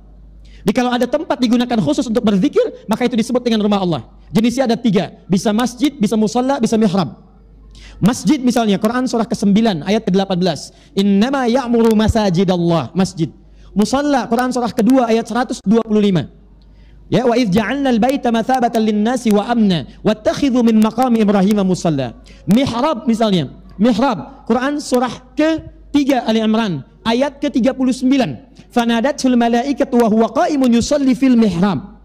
Jadi 0.63 0.73
kalau 0.75 0.91
ada 0.91 1.07
tempat 1.07 1.39
digunakan 1.39 1.79
khusus 1.79 2.03
untuk 2.11 2.23
berzikir, 2.23 2.63
maka 2.91 3.07
itu 3.07 3.15
disebut 3.15 3.39
dengan 3.39 3.63
rumah 3.63 3.79
Allah. 3.79 4.01
Jenisnya 4.35 4.67
ada 4.67 4.75
tiga, 4.75 5.15
bisa 5.29 5.55
masjid, 5.55 5.95
bisa 5.95 6.19
musalla, 6.19 6.59
bisa 6.59 6.75
mihrab. 6.75 7.23
Masjid 7.97 8.37
misalnya, 8.37 8.77
Quran 8.77 9.07
surah 9.09 9.25
ke-9 9.25 9.87
ayat 9.87 10.03
ke-18. 10.05 10.75
Innama 10.99 11.47
ya'muru 11.49 11.95
masajid 11.97 12.45
Allah, 12.51 12.91
masjid. 12.93 13.31
Musalla, 13.77 14.25
Quran 14.25 14.49
surah 14.49 14.73
kedua 14.73 15.05
ayat 15.05 15.29
125. 15.29 15.61
Ya, 17.13 17.23
wa 17.23 17.37
idh 17.37 17.53
ja'alna 17.53 17.93
al-baita 17.93 18.33
mathabatan 18.33 18.81
lin-nasi 18.83 19.29
wa 19.31 19.45
amna 19.47 19.85
wattakhidhu 20.01 20.59
min 20.65 20.81
maqami 20.81 21.21
Ibrahim 21.21 21.61
musalla. 21.63 22.17
Mihrab 22.49 23.05
misalnya, 23.05 23.53
mihrab, 23.77 24.43
Quran 24.49 24.81
surah 24.81 25.13
ke-3 25.37 26.25
Ali 26.25 26.41
Imran 26.41 26.83
ayat 27.05 27.39
ke-39. 27.39 28.11
Fanadatul 28.73 29.39
malaikatu 29.39 30.03
wa 30.03 30.11
huwa 30.11 30.27
qa'imun 30.35 30.73
yusalli 30.73 31.15
fil 31.15 31.39
mihrab. 31.39 31.96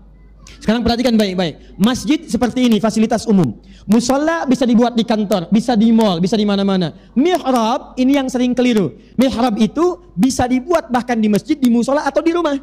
Sekarang 0.62 0.87
perhatikan 0.87 1.19
baik-baik. 1.19 1.75
Masjid 1.75 2.23
seperti 2.31 2.71
ini, 2.71 2.78
fasilitas 2.78 3.26
umum. 3.26 3.59
Musola 3.83 4.47
bisa 4.47 4.62
dibuat 4.62 4.95
di 4.95 5.02
kantor, 5.02 5.50
bisa 5.50 5.75
di 5.75 5.90
mall, 5.90 6.23
bisa 6.23 6.38
di 6.38 6.47
mana-mana. 6.47 6.95
Mihrab 7.19 7.99
ini 7.99 8.14
yang 8.14 8.31
sering 8.31 8.54
keliru. 8.54 8.95
Mihrab 9.19 9.59
itu 9.59 9.99
bisa 10.14 10.47
dibuat 10.47 10.87
bahkan 10.87 11.19
di 11.19 11.26
masjid, 11.26 11.59
di 11.59 11.66
musola 11.66 12.07
atau 12.07 12.23
di 12.23 12.31
rumah. 12.31 12.62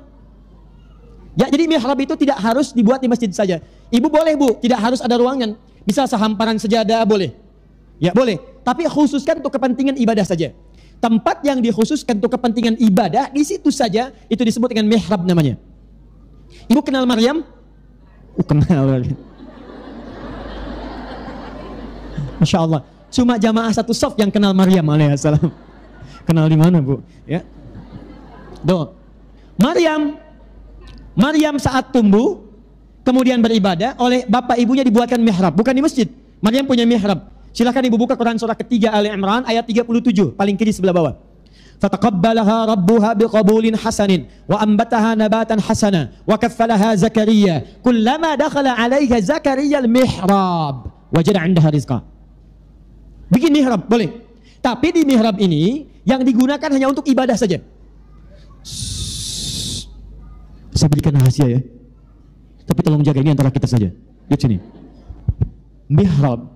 Ya, 1.36 1.52
jadi 1.52 1.68
mihrab 1.68 2.00
itu 2.00 2.16
tidak 2.16 2.40
harus 2.40 2.72
dibuat 2.72 3.04
di 3.04 3.12
masjid 3.12 3.28
saja. 3.36 3.60
Ibu 3.92 4.08
boleh 4.08 4.40
bu, 4.40 4.56
tidak 4.64 4.80
harus 4.80 5.04
ada 5.04 5.20
ruangan. 5.20 5.60
Bisa 5.84 6.08
sehamparan 6.08 6.56
sejadah 6.56 7.04
boleh. 7.04 7.36
Ya 8.00 8.16
boleh. 8.16 8.40
Tapi 8.64 8.88
khususkan 8.88 9.44
untuk 9.44 9.60
kepentingan 9.60 10.00
ibadah 10.00 10.24
saja. 10.24 10.56
Tempat 11.04 11.44
yang 11.44 11.60
dikhususkan 11.60 12.16
untuk 12.16 12.32
kepentingan 12.32 12.80
ibadah 12.80 13.28
di 13.36 13.44
situ 13.44 13.76
saja 13.76 14.16
itu 14.32 14.40
disebut 14.40 14.72
dengan 14.72 14.88
mihrab 14.88 15.28
namanya. 15.28 15.60
Ibu 16.72 16.80
kenal 16.80 17.04
Maryam? 17.04 17.59
Uh, 18.40 18.46
kenal. 18.48 19.04
Masya 22.40 22.58
Allah. 22.64 22.82
Cuma 23.12 23.36
jamaah 23.36 23.74
satu 23.76 23.92
soft 23.92 24.16
yang 24.16 24.32
kenal 24.32 24.56
Maryam 24.56 24.88
alaihissalam. 24.88 25.52
Kenal 26.24 26.48
di 26.48 26.56
mana 26.56 26.80
bu? 26.80 27.04
Ya. 27.28 27.44
Do. 28.64 28.96
Maryam 29.60 30.16
Maryam 31.20 31.60
saat 31.60 31.92
tumbuh, 31.92 32.48
kemudian 33.04 33.44
beribadah, 33.44 34.00
oleh 34.00 34.24
bapak 34.24 34.56
ibunya 34.56 34.88
dibuatkan 34.88 35.20
mihrab, 35.20 35.52
bukan 35.52 35.76
di 35.76 35.84
masjid. 35.84 36.08
Maryam 36.40 36.64
punya 36.64 36.88
mihrab. 36.88 37.28
Silahkan 37.52 37.84
ibu 37.84 38.00
buka 38.00 38.16
Quran 38.16 38.40
surah 38.40 38.56
ketiga 38.56 38.96
Ali 38.96 39.12
Imran 39.12 39.44
ayat 39.44 39.68
37, 39.68 40.38
paling 40.38 40.56
kiri 40.56 40.72
sebelah 40.72 40.96
bawah. 40.96 41.14
Biqabulin 41.80 43.76
hasanin 43.80 44.28
wa 44.52 44.60
ambataha 44.60 45.16
nabatan 45.16 45.64
hasana 45.64 46.12
wa 46.28 46.36
kaffalaha 46.36 46.92
Zakaria. 47.00 47.64
Kullama 47.80 48.36
dakhala 48.36 48.76
'alaiha 48.76 49.16
Zakaria 49.24 49.80
al-mihrab 49.80 50.92
wajada 51.16 51.40
'indaha 51.48 51.72
rizqa. 51.72 52.04
Bikin 53.32 53.56
mihrab 53.56 53.88
boleh. 53.88 54.12
Tapi 54.60 54.92
di 54.92 55.08
mihrab 55.08 55.40
ini 55.40 55.88
yang 56.04 56.20
digunakan 56.20 56.68
hanya 56.68 56.92
untuk 56.92 57.08
ibadah 57.08 57.40
saja. 57.40 57.64
Saya 60.76 60.88
berikan 60.92 61.16
rahasia 61.16 61.48
ya. 61.48 61.60
Tapi 62.68 62.80
tolong 62.84 63.04
jaga 63.08 63.24
ini 63.24 63.32
antara 63.32 63.52
kita 63.52 63.68
saja. 63.68 63.88
Lihat 64.28 64.40
sini. 64.40 64.58
Mihrab. 65.88 66.52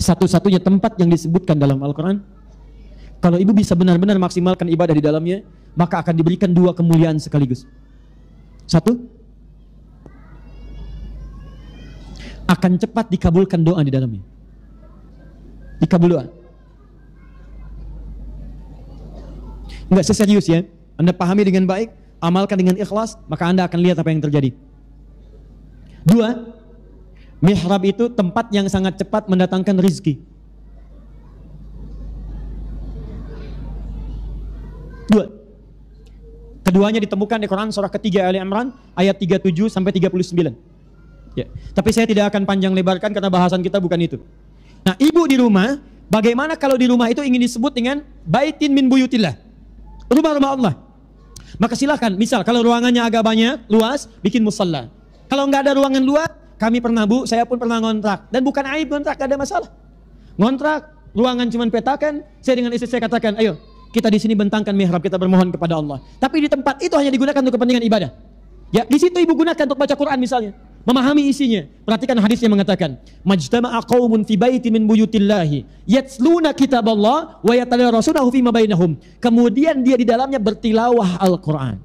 Satu-satunya 0.00 0.58
tempat 0.58 0.96
yang 0.98 1.12
disebutkan 1.12 1.60
dalam 1.60 1.78
Al-Quran. 1.84 2.35
Kalau 3.26 3.42
ibu 3.42 3.50
bisa 3.50 3.74
benar-benar 3.74 4.22
maksimalkan 4.22 4.70
ibadah 4.70 4.94
di 4.94 5.02
dalamnya, 5.02 5.42
maka 5.74 5.98
akan 5.98 6.14
diberikan 6.14 6.46
dua 6.46 6.70
kemuliaan 6.70 7.18
sekaligus. 7.18 7.66
Satu, 8.70 9.02
akan 12.46 12.78
cepat 12.78 13.10
dikabulkan 13.10 13.66
doa 13.66 13.82
di 13.82 13.90
dalamnya. 13.90 14.22
Dikabul 15.82 16.14
doa. 16.14 16.30
Enggak 19.90 20.06
seserius 20.06 20.46
ya. 20.46 20.62
Anda 20.94 21.10
pahami 21.10 21.50
dengan 21.50 21.66
baik, 21.66 21.90
amalkan 22.22 22.62
dengan 22.62 22.78
ikhlas, 22.78 23.18
maka 23.26 23.50
Anda 23.50 23.66
akan 23.66 23.78
lihat 23.82 23.98
apa 23.98 24.14
yang 24.14 24.22
terjadi. 24.22 24.54
Dua, 26.06 26.46
mihrab 27.42 27.82
itu 27.90 28.06
tempat 28.06 28.54
yang 28.54 28.70
sangat 28.70 29.02
cepat 29.02 29.26
mendatangkan 29.26 29.82
rizki. 29.82 30.35
Dua. 35.10 35.26
Keduanya 36.66 36.98
ditemukan 36.98 37.38
di 37.38 37.46
Quran 37.46 37.70
surah 37.70 37.86
ketiga 37.86 38.26
Ali 38.26 38.42
Imran 38.42 38.74
ayat 38.98 39.14
37 39.22 39.70
sampai 39.70 39.94
39. 39.94 40.18
Ya. 41.38 41.46
Tapi 41.46 41.90
saya 41.94 42.10
tidak 42.10 42.34
akan 42.34 42.42
panjang 42.42 42.74
lebarkan 42.74 43.14
karena 43.14 43.30
bahasan 43.30 43.62
kita 43.62 43.78
bukan 43.78 44.02
itu. 44.02 44.18
Nah, 44.82 44.98
ibu 44.98 45.22
di 45.30 45.38
rumah, 45.38 45.78
bagaimana 46.10 46.58
kalau 46.58 46.74
di 46.74 46.90
rumah 46.90 47.06
itu 47.06 47.22
ingin 47.22 47.38
disebut 47.38 47.70
dengan 47.70 48.02
baitin 48.26 48.74
min 48.74 48.90
buyutillah? 48.90 49.38
Rumah-rumah 50.10 50.50
Allah. 50.58 50.74
Maka 51.62 51.78
silahkan, 51.78 52.10
misal 52.18 52.42
kalau 52.42 52.66
ruangannya 52.66 52.98
agak 52.98 53.22
banyak, 53.22 53.62
luas, 53.70 54.10
bikin 54.18 54.42
musalla. 54.42 54.90
Kalau 55.30 55.46
nggak 55.46 55.70
ada 55.70 55.72
ruangan 55.78 56.02
luas, 56.02 56.30
kami 56.58 56.82
pernah 56.82 57.06
bu, 57.06 57.30
saya 57.30 57.46
pun 57.46 57.62
pernah 57.62 57.78
ngontrak. 57.78 58.26
Dan 58.34 58.42
bukan 58.42 58.66
aib 58.74 58.90
ngontrak, 58.90 59.14
gak 59.14 59.28
ada 59.30 59.38
masalah. 59.38 59.68
Ngontrak, 60.34 61.14
ruangan 61.14 61.46
cuma 61.52 61.68
petakan, 61.70 62.26
saya 62.42 62.54
dengan 62.58 62.74
istri 62.74 62.90
saya 62.90 63.06
katakan, 63.06 63.38
ayo 63.38 63.54
kita 63.96 64.12
di 64.12 64.20
sini 64.20 64.36
bentangkan 64.36 64.76
mihrab, 64.76 65.00
kita 65.00 65.16
bermohon 65.16 65.48
kepada 65.48 65.80
Allah. 65.80 66.04
Tapi 66.20 66.44
di 66.44 66.48
tempat 66.52 66.76
itu 66.84 66.92
hanya 67.00 67.08
digunakan 67.08 67.40
untuk 67.40 67.56
kepentingan 67.56 67.84
ibadah. 67.88 68.12
Ya, 68.68 68.84
di 68.84 68.98
situ 69.00 69.16
ibu 69.16 69.32
gunakan 69.32 69.64
untuk 69.64 69.78
baca 69.80 69.94
Quran 69.96 70.20
misalnya 70.20 70.52
memahami 70.84 71.26
isinya. 71.32 71.64
Perhatikan 71.82 72.18
hadis 72.20 72.38
yang 72.44 72.52
mengatakan, 72.52 73.00
"Majtama'a 73.24 73.80
qaumun 73.88 74.22
fi 74.22 74.36
baiti 74.36 74.68
min 74.68 74.84
buyutillahi 74.84 75.88
yatsluna 75.88 76.52
kitaballah 76.52 77.40
wa 77.40 77.52
yatadarasunahu 77.56 78.28
fi 78.28 78.44
bainahum." 78.44 79.00
Kemudian 79.16 79.80
dia 79.80 79.96
di 79.96 80.04
dalamnya 80.04 80.36
bertilawah 80.36 81.16
Al-Qur'an. 81.18 81.80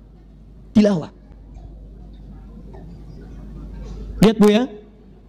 Tilawah. 0.76 1.10
Lihat 4.22 4.38
Bu 4.38 4.48
ya. 4.52 4.64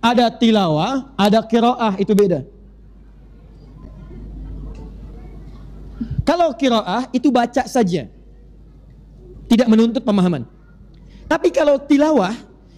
Ada 0.02 0.34
tilawah, 0.34 1.14
ada 1.14 1.38
qiraah, 1.46 1.94
itu 1.94 2.10
beda. 2.10 2.42
Kalau 6.22 6.54
qiraah 6.54 7.10
itu 7.10 7.28
baca 7.34 7.66
saja. 7.66 8.06
Tidak 9.50 9.68
menuntut 9.68 10.00
pemahaman. 10.06 10.46
Tapi 11.26 11.50
kalau 11.50 11.76
tilawah 11.76 12.32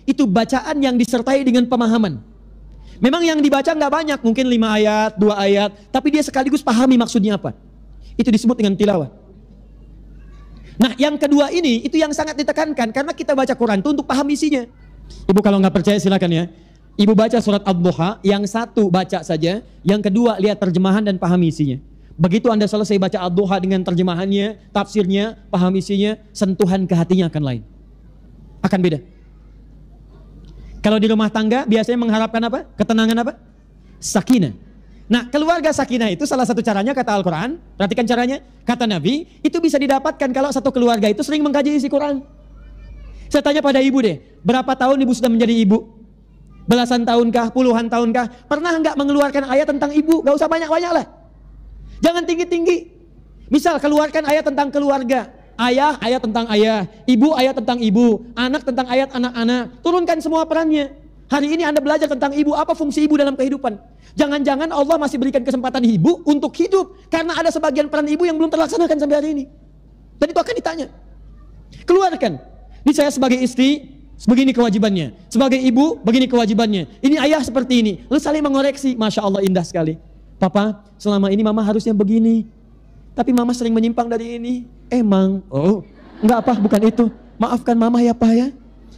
itu 0.09 0.25
bacaan 0.25 0.77
yang 0.81 0.97
disertai 0.97 1.45
dengan 1.45 1.69
pemahaman. 1.69 2.21
Memang 3.03 3.23
yang 3.27 3.39
dibaca 3.43 3.67
nggak 3.67 3.93
banyak, 3.93 4.19
mungkin 4.23 4.47
lima 4.47 4.79
ayat, 4.79 5.19
dua 5.19 5.35
ayat, 5.43 5.75
tapi 5.91 6.15
dia 6.15 6.23
sekaligus 6.23 6.63
pahami 6.63 6.95
maksudnya 6.95 7.35
apa. 7.35 7.53
Itu 8.15 8.31
disebut 8.31 8.55
dengan 8.55 8.79
tilawah. 8.79 9.11
Nah, 10.79 10.95
yang 10.99 11.15
kedua 11.19 11.51
ini 11.55 11.87
itu 11.87 11.99
yang 11.99 12.11
sangat 12.11 12.35
ditekankan 12.39 12.91
karena 12.91 13.13
kita 13.15 13.35
baca 13.35 13.55
Quran 13.55 13.79
itu 13.83 13.91
untuk 13.95 14.07
paham 14.07 14.27
isinya. 14.31 14.67
Ibu 15.31 15.41
kalau 15.43 15.59
nggak 15.63 15.75
percaya 15.75 15.99
silakan 15.99 16.31
ya. 16.31 16.45
Ibu 16.95 17.11
baca 17.15 17.43
surat 17.43 17.63
Ad-Duha, 17.67 18.23
yang 18.23 18.47
satu 18.47 18.87
baca 18.87 19.27
saja, 19.27 19.67
yang 19.83 19.99
kedua 19.99 20.39
lihat 20.39 20.63
terjemahan 20.63 21.03
dan 21.03 21.19
pahami 21.19 21.51
isinya. 21.51 21.83
Begitu 22.15 22.47
Anda 22.47 22.71
selesai 22.71 22.95
baca 22.95 23.27
Ad-Duha 23.27 23.59
dengan 23.59 23.83
terjemahannya, 23.83 24.71
tafsirnya, 24.71 25.35
paham 25.51 25.75
isinya, 25.75 26.15
sentuhan 26.31 26.87
ke 26.87 26.95
hatinya 26.95 27.27
akan 27.27 27.43
lain. 27.43 27.63
Akan 28.63 28.79
beda. 28.79 29.03
Kalau 30.79 31.01
di 31.03 31.11
rumah 31.11 31.27
tangga 31.33 31.67
biasanya 31.67 31.99
mengharapkan 31.99 32.43
apa? 32.47 32.71
Ketenangan 32.79 33.17
apa? 33.27 33.33
Sakinah. 33.99 34.55
Nah, 35.05 35.29
keluarga 35.29 35.69
sakinah 35.69 36.13
itu 36.15 36.25
salah 36.25 36.47
satu 36.47 36.63
caranya 36.63 36.95
kata 36.95 37.13
Al-Quran. 37.19 37.61
Perhatikan 37.77 38.07
caranya. 38.07 38.41
Kata 38.65 38.87
Nabi, 38.87 39.27
itu 39.43 39.59
bisa 39.61 39.77
didapatkan 39.77 40.31
kalau 40.31 40.49
satu 40.55 40.71
keluarga 40.71 41.11
itu 41.11 41.21
sering 41.21 41.43
mengkaji 41.45 41.77
isi 41.77 41.91
Quran. 41.91 42.25
Saya 43.29 43.43
tanya 43.43 43.61
pada 43.61 43.83
ibu 43.83 43.99
deh, 43.99 44.23
berapa 44.47 44.71
tahun 44.79 45.03
ibu 45.03 45.13
sudah 45.13 45.29
menjadi 45.33 45.57
ibu? 45.57 45.91
Belasan 46.65 47.03
tahunkah, 47.05 47.53
puluhan 47.53 47.91
tahunkah? 47.91 48.49
Pernah 48.49 48.81
nggak 48.81 48.97
mengeluarkan 48.97 49.45
ayat 49.51 49.69
tentang 49.69 49.93
ibu? 49.93 50.25
Gak 50.25 50.39
usah 50.39 50.49
banyak-banyak 50.49 50.93
lah. 50.95 51.24
Jangan 52.05 52.29
tinggi-tinggi. 52.29 52.93
Misal 53.49 53.81
keluarkan 53.81 54.29
ayat 54.29 54.45
tentang 54.45 54.69
keluarga. 54.69 55.33
Ayah, 55.57 55.97
ayat 56.05 56.21
tentang 56.21 56.45
ayah. 56.53 56.85
Ibu, 57.09 57.33
ayat 57.33 57.57
tentang 57.57 57.81
ibu. 57.81 58.29
Anak 58.37 58.69
tentang 58.69 58.85
ayat 58.93 59.09
anak-anak. 59.17 59.81
Turunkan 59.81 60.21
semua 60.21 60.45
perannya. 60.45 60.93
Hari 61.33 61.57
ini 61.57 61.65
Anda 61.65 61.81
belajar 61.81 62.05
tentang 62.05 62.37
ibu, 62.37 62.53
apa 62.53 62.77
fungsi 62.77 63.09
ibu 63.09 63.17
dalam 63.17 63.33
kehidupan. 63.33 63.81
Jangan-jangan 64.13 64.69
Allah 64.69 65.01
masih 65.01 65.17
berikan 65.17 65.41
kesempatan 65.41 65.81
ibu 65.81 66.21
untuk 66.29 66.53
hidup 66.61 67.09
karena 67.09 67.33
ada 67.33 67.49
sebagian 67.49 67.89
peran 67.89 68.05
ibu 68.05 68.29
yang 68.29 68.37
belum 68.37 68.53
terlaksanakan 68.53 68.97
sampai 69.01 69.17
hari 69.17 69.29
ini. 69.33 69.45
Dan 70.21 70.27
itu 70.31 70.39
akan 70.39 70.55
ditanya. 70.55 70.87
Keluarkan. 71.89 72.33
Ini 72.85 72.93
saya 72.93 73.09
sebagai 73.09 73.41
istri, 73.41 73.89
begini 74.29 74.53
kewajibannya. 74.53 75.17
Sebagai 75.33 75.57
ibu, 75.57 75.97
begini 76.05 76.29
kewajibannya. 76.29 77.01
Ini 77.01 77.17
ayah 77.25 77.41
seperti 77.41 77.81
ini. 77.81 77.93
Lalu 78.07 78.21
saling 78.21 78.45
mengoreksi. 78.45 78.93
Masya 78.95 79.25
Allah 79.25 79.41
indah 79.41 79.65
sekali. 79.65 79.97
Papa, 80.39 80.83
selama 80.99 81.31
ini 81.31 81.43
mama 81.47 81.63
harusnya 81.63 81.95
begini. 81.95 82.47
Tapi 83.15 83.31
mama 83.31 83.55
sering 83.55 83.71
menyimpang 83.71 84.11
dari 84.11 84.37
ini. 84.37 84.55
Emang. 84.91 85.41
Oh, 85.47 85.87
enggak 86.19 86.39
apa, 86.45 86.53
bukan 86.59 86.81
itu. 86.83 87.05
Maafkan 87.39 87.79
mama 87.79 88.03
ya 88.03 88.15
pak 88.15 88.33
ya. 88.35 88.49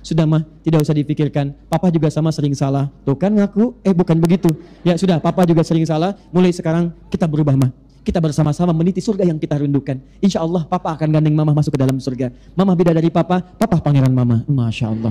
Sudah 0.06 0.22
mah, 0.22 0.46
tidak 0.62 0.86
usah 0.86 0.94
dipikirkan. 0.94 1.50
Papa 1.66 1.90
juga 1.90 2.06
sama 2.14 2.30
sering 2.30 2.54
salah. 2.54 2.86
Tuh 3.02 3.18
kan 3.18 3.34
ngaku, 3.34 3.74
eh 3.82 3.90
bukan 3.90 4.16
begitu. 4.22 4.54
Ya 4.86 4.94
sudah, 4.94 5.18
papa 5.18 5.42
juga 5.42 5.66
sering 5.66 5.82
salah. 5.82 6.14
Mulai 6.30 6.54
sekarang 6.54 6.94
kita 7.10 7.26
berubah 7.26 7.58
mah. 7.58 7.74
Kita 8.06 8.22
bersama-sama 8.22 8.70
meniti 8.70 9.02
surga 9.02 9.26
yang 9.26 9.34
kita 9.34 9.58
rindukan. 9.58 9.98
Insya 10.22 10.46
Allah 10.46 10.62
papa 10.62 10.94
akan 10.94 11.10
gandeng 11.10 11.34
mama 11.34 11.50
masuk 11.50 11.74
ke 11.74 11.80
dalam 11.82 11.98
surga. 11.98 12.30
Mama 12.54 12.78
beda 12.78 12.94
dari 12.94 13.10
papa, 13.10 13.42
papa 13.42 13.82
pangeran 13.82 14.14
mama. 14.14 14.46
Masya 14.46 14.94
Allah. 14.94 15.10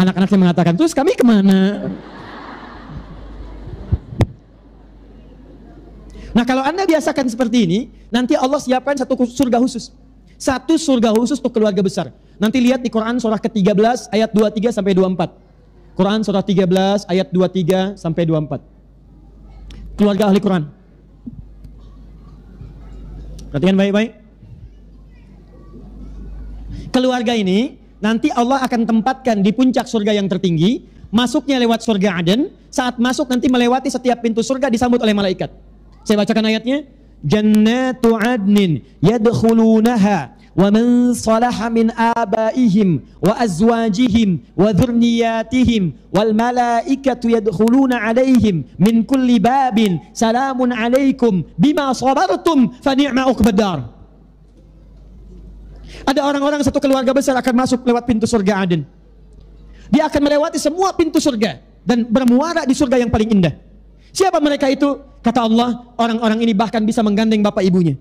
Anak-anaknya 0.00 0.38
mengatakan, 0.40 0.72
terus 0.80 0.96
kami 0.96 1.12
ke 1.12 1.20
mana? 1.20 1.92
Nah 6.32 6.44
kalau 6.48 6.64
anda 6.64 6.88
biasakan 6.88 7.28
seperti 7.28 7.68
ini, 7.68 7.80
nanti 8.08 8.32
Allah 8.32 8.56
siapkan 8.56 8.96
satu 8.96 9.16
surga 9.28 9.60
khusus. 9.60 9.92
Satu 10.40 10.74
surga 10.80 11.12
khusus 11.14 11.38
untuk 11.38 11.54
keluarga 11.54 11.84
besar. 11.84 12.10
Nanti 12.40 12.58
lihat 12.58 12.82
di 12.82 12.90
Quran 12.90 13.20
surah 13.20 13.38
ke-13 13.38 14.10
ayat 14.10 14.34
23 14.34 14.74
sampai 14.74 14.92
24. 14.96 15.94
Quran 15.94 16.20
surah 16.24 16.42
13 16.42 17.06
ayat 17.06 17.28
23 17.30 18.00
sampai 18.00 18.22
24. 18.26 18.58
Keluarga 19.94 20.24
ahli 20.32 20.40
Quran. 20.40 20.64
Perhatikan 23.52 23.76
baik-baik. 23.76 24.10
Keluarga 26.90 27.32
ini 27.36 27.76
nanti 28.02 28.32
Allah 28.32 28.64
akan 28.64 28.88
tempatkan 28.88 29.44
di 29.44 29.52
puncak 29.52 29.84
surga 29.86 30.16
yang 30.16 30.26
tertinggi, 30.26 30.88
masuknya 31.12 31.60
lewat 31.60 31.84
surga 31.84 32.18
Aden, 32.18 32.50
saat 32.72 32.98
masuk 32.98 33.30
nanti 33.30 33.46
melewati 33.52 33.92
setiap 33.92 34.24
pintu 34.24 34.42
surga 34.42 34.72
disambut 34.72 34.98
oleh 34.98 35.14
malaikat. 35.14 35.52
Saya 36.02 36.16
bacakan 36.22 36.46
ayatnya. 36.50 36.78
Jannatu 37.22 38.18
adnin 38.18 38.82
yadkhulunaha 38.98 40.34
wa 40.52 40.68
man 40.74 41.14
salaha 41.14 41.70
min 41.70 41.88
abaihim 41.94 43.00
wa 43.22 43.32
azwajihim 43.38 44.42
wa 44.58 44.74
dhurniyyatihim 44.74 45.94
wal 46.10 46.34
malaikatu 46.34 47.30
yadkhuluna 47.30 48.02
alaihim 48.10 48.66
min 48.76 49.06
kulli 49.06 49.40
babin 49.40 50.02
salamun 50.12 50.74
alaikum 50.74 51.46
bima 51.56 51.94
sabartum 51.96 52.74
fa 52.84 52.92
ni'ma 52.92 53.32
uqbadar 53.32 53.88
ada 56.04 56.20
orang-orang 56.20 56.60
satu 56.60 56.84
keluarga 56.84 57.16
besar 57.16 57.32
akan 57.38 57.54
masuk 57.64 57.80
lewat 57.88 58.04
pintu 58.04 58.28
surga 58.28 58.66
Aden 58.66 58.84
dia 59.92 60.08
akan 60.08 60.20
melewati 60.24 60.56
semua 60.56 60.92
pintu 60.96 61.20
surga 61.20 61.60
dan 61.84 62.08
bermuara 62.08 62.64
di 62.64 62.72
surga 62.72 62.96
yang 62.96 63.12
paling 63.12 63.28
indah. 63.36 63.52
Siapa 64.08 64.40
mereka 64.40 64.72
itu 64.72 64.88
Kata 65.22 65.46
Allah, 65.46 65.86
orang-orang 65.94 66.42
ini 66.42 66.52
bahkan 66.52 66.82
bisa 66.82 66.98
menggandeng 67.00 67.40
bapak 67.46 67.62
ibunya. 67.62 67.94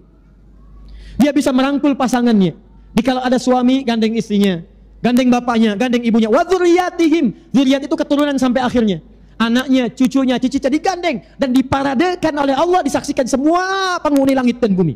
Dia 1.21 1.29
bisa 1.29 1.53
merangkul 1.53 1.93
pasangannya. 1.93 2.57
Jika 2.97 3.21
ada 3.21 3.37
suami, 3.37 3.85
gandeng 3.85 4.17
istrinya. 4.17 4.65
Gandeng 5.05 5.29
bapaknya, 5.29 5.77
gandeng 5.77 6.01
ibunya. 6.01 6.29
Wa 6.33 6.41
dzurriyyatihim. 6.41 7.53
Dzurriyyat 7.53 7.85
itu 7.85 7.93
keturunan 7.93 8.37
sampai 8.41 8.65
akhirnya. 8.65 9.05
Anaknya, 9.41 9.89
cucunya, 9.89 10.37
cicitnya 10.37 10.69
digandeng 10.69 11.25
dan 11.37 11.49
diparadekan 11.49 12.33
oleh 12.37 12.53
Allah 12.53 12.85
disaksikan 12.85 13.25
semua 13.25 13.97
penghuni 13.97 14.37
langit 14.37 14.61
dan 14.61 14.77
bumi. 14.77 14.93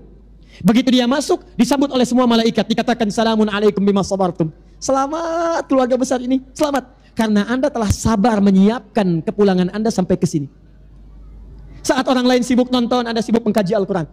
Begitu 0.62 0.94
dia 0.94 1.10
masuk, 1.10 1.42
disambut 1.58 1.90
oleh 1.90 2.06
semua 2.06 2.30
malaikat. 2.30 2.66
Dikatakan 2.70 3.10
salamun 3.10 3.50
alaikum 3.50 3.82
bima 3.82 4.06
sabartum. 4.06 4.54
Selamat 4.78 5.66
keluarga 5.66 5.98
besar 5.98 6.22
ini, 6.22 6.46
selamat. 6.54 6.94
Karena 7.18 7.48
Anda 7.50 7.74
telah 7.74 7.90
sabar 7.90 8.38
menyiapkan 8.38 9.26
kepulangan 9.26 9.74
Anda 9.74 9.90
sampai 9.90 10.20
ke 10.20 10.30
sini. 10.30 10.65
Saat 11.86 12.10
orang 12.10 12.26
lain 12.26 12.42
sibuk 12.42 12.74
nonton, 12.74 13.06
Anda 13.06 13.22
sibuk 13.22 13.46
mengkaji 13.46 13.78
Al-Quran. 13.78 14.10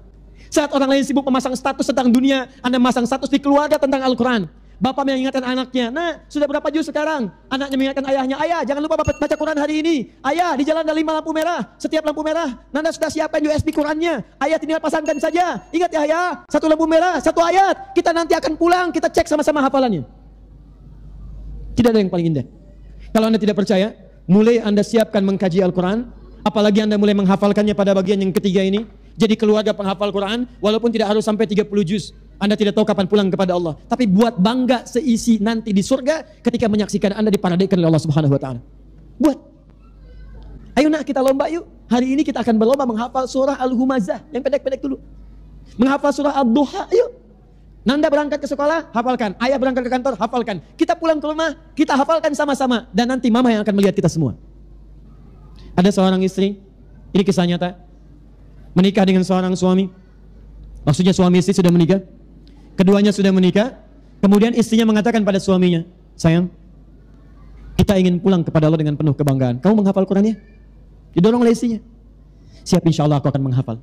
Saat 0.53 0.77
orang 0.77 0.93
lain 0.93 1.05
sibuk 1.09 1.25
memasang 1.25 1.57
status 1.57 1.89
tentang 1.89 2.13
dunia, 2.13 2.45
Anda 2.61 2.77
memasang 2.77 3.09
status 3.09 3.33
di 3.33 3.41
keluarga 3.41 3.81
tentang 3.81 4.05
Al-Quran. 4.05 4.45
Bapak 4.77 5.07
mengingatkan 5.07 5.47
anaknya, 5.47 5.95
nah 5.95 6.21
sudah 6.27 6.45
berapa 6.51 6.67
juz 6.75 6.91
sekarang? 6.91 7.31
Anaknya 7.47 7.77
mengingatkan 7.79 8.05
ayahnya, 8.13 8.37
ayah 8.43 8.61
jangan 8.67 8.83
lupa 8.83 8.99
bapak 8.99 9.15
baca 9.15 9.37
Quran 9.39 9.57
hari 9.57 9.79
ini. 9.79 10.11
Ayah 10.27 10.59
di 10.59 10.67
jalan 10.67 10.83
ada 10.83 10.91
lima 10.91 11.23
lampu 11.23 11.31
merah, 11.31 11.63
setiap 11.79 12.03
lampu 12.03 12.21
merah, 12.27 12.51
Nanda 12.75 12.91
sudah 12.91 13.07
siapkan 13.07 13.39
USB 13.47 13.71
Qurannya. 13.71 14.27
Ayah 14.43 14.59
tinggal 14.59 14.83
pasangkan 14.83 15.17
saja. 15.23 15.65
Ingat 15.71 15.97
ya 15.97 16.03
ayah, 16.03 16.43
satu 16.51 16.67
lampu 16.67 16.85
merah, 16.91 17.23
satu 17.23 17.41
ayat. 17.41 17.95
Kita 17.95 18.11
nanti 18.11 18.35
akan 18.35 18.59
pulang, 18.59 18.91
kita 18.91 19.07
cek 19.07 19.31
sama-sama 19.31 19.63
hafalannya. 19.63 20.03
Tidak 21.79 21.89
ada 21.89 22.03
yang 22.03 22.11
paling 22.11 22.27
indah. 22.35 22.45
Kalau 23.15 23.31
Anda 23.31 23.39
tidak 23.39 23.57
percaya, 23.63 23.95
mulai 24.27 24.59
Anda 24.59 24.83
siapkan 24.83 25.23
mengkaji 25.23 25.63
Al-Quran, 25.63 26.11
Apalagi 26.43 26.83
Anda 26.83 26.99
mulai 26.99 27.15
menghafalkannya 27.15 27.75
pada 27.75 27.95
bagian 27.95 28.19
yang 28.19 28.35
ketiga 28.35 28.67
ini. 28.67 28.87
Jadi 29.15 29.39
keluarga 29.39 29.71
penghafal 29.71 30.11
Quran, 30.11 30.49
walaupun 30.59 30.91
tidak 30.91 31.15
harus 31.15 31.23
sampai 31.23 31.47
30 31.47 31.69
juz. 31.87 32.11
Anda 32.43 32.59
tidak 32.59 32.75
tahu 32.75 32.83
kapan 32.83 33.07
pulang 33.07 33.29
kepada 33.31 33.55
Allah. 33.55 33.79
Tapi 33.87 34.11
buat 34.11 34.35
bangga 34.35 34.83
seisi 34.83 35.39
nanti 35.39 35.71
di 35.71 35.79
surga 35.79 36.43
ketika 36.43 36.67
menyaksikan 36.67 37.15
Anda 37.15 37.31
diparadaikan 37.31 37.79
oleh 37.79 37.89
Allah 37.95 38.03
Subhanahu 38.03 38.35
wa 38.35 38.41
taala. 38.43 38.61
Buat. 39.23 39.39
Ayo 40.75 40.91
nak 40.91 41.07
kita 41.07 41.23
lomba 41.23 41.47
yuk. 41.53 41.69
Hari 41.87 42.19
ini 42.19 42.27
kita 42.27 42.43
akan 42.43 42.59
berlomba 42.59 42.83
menghafal 42.89 43.29
surah 43.31 43.61
Al-Humazah 43.63 44.27
yang 44.35 44.43
pendek-pendek 44.43 44.83
dulu. 44.83 44.99
Menghafal 45.79 46.11
surah 46.11 46.35
Ad-Duha 46.43 46.91
yuk. 46.91 47.11
Nanda 47.83 48.07
berangkat 48.11 48.39
ke 48.39 48.47
sekolah, 48.47 48.95
hafalkan. 48.95 49.35
Ayah 49.43 49.59
berangkat 49.59 49.83
ke 49.87 49.91
kantor, 49.91 50.15
hafalkan. 50.15 50.63
Kita 50.79 50.95
pulang 50.95 51.19
ke 51.19 51.27
rumah, 51.27 51.55
kita 51.75 51.99
hafalkan 51.99 52.31
sama-sama. 52.35 52.87
Dan 52.95 53.11
nanti 53.11 53.27
mama 53.27 53.51
yang 53.51 53.67
akan 53.67 53.75
melihat 53.75 53.95
kita 53.99 54.07
semua. 54.07 54.39
Ada 55.73 55.91
seorang 55.91 56.21
istri, 56.21 56.61
ini 57.13 57.23
kisah 57.25 57.49
nyata, 57.49 57.81
menikah 58.77 59.05
dengan 59.09 59.25
seorang 59.25 59.57
suami. 59.57 59.89
Maksudnya 60.83 61.15
suami 61.17 61.41
istri 61.41 61.57
sudah 61.57 61.73
menikah. 61.73 62.03
Keduanya 62.77 63.13
sudah 63.15 63.31
menikah. 63.33 63.79
Kemudian 64.23 64.55
istrinya 64.55 64.87
mengatakan 64.87 65.27
pada 65.27 65.43
suaminya, 65.43 65.83
sayang, 66.15 66.47
kita 67.75 67.99
ingin 67.99 68.23
pulang 68.23 68.47
kepada 68.47 68.71
Allah 68.71 68.79
dengan 68.79 68.95
penuh 68.95 69.17
kebanggaan. 69.17 69.59
Kamu 69.59 69.83
menghafal 69.83 70.07
Quran 70.07 70.31
ya? 70.31 70.35
Didorong 71.19 71.43
oleh 71.43 71.53
istrinya. 71.57 71.83
Siap 72.63 72.87
insya 72.87 73.03
Allah 73.09 73.19
aku 73.19 73.27
akan 73.27 73.43
menghafal. 73.43 73.83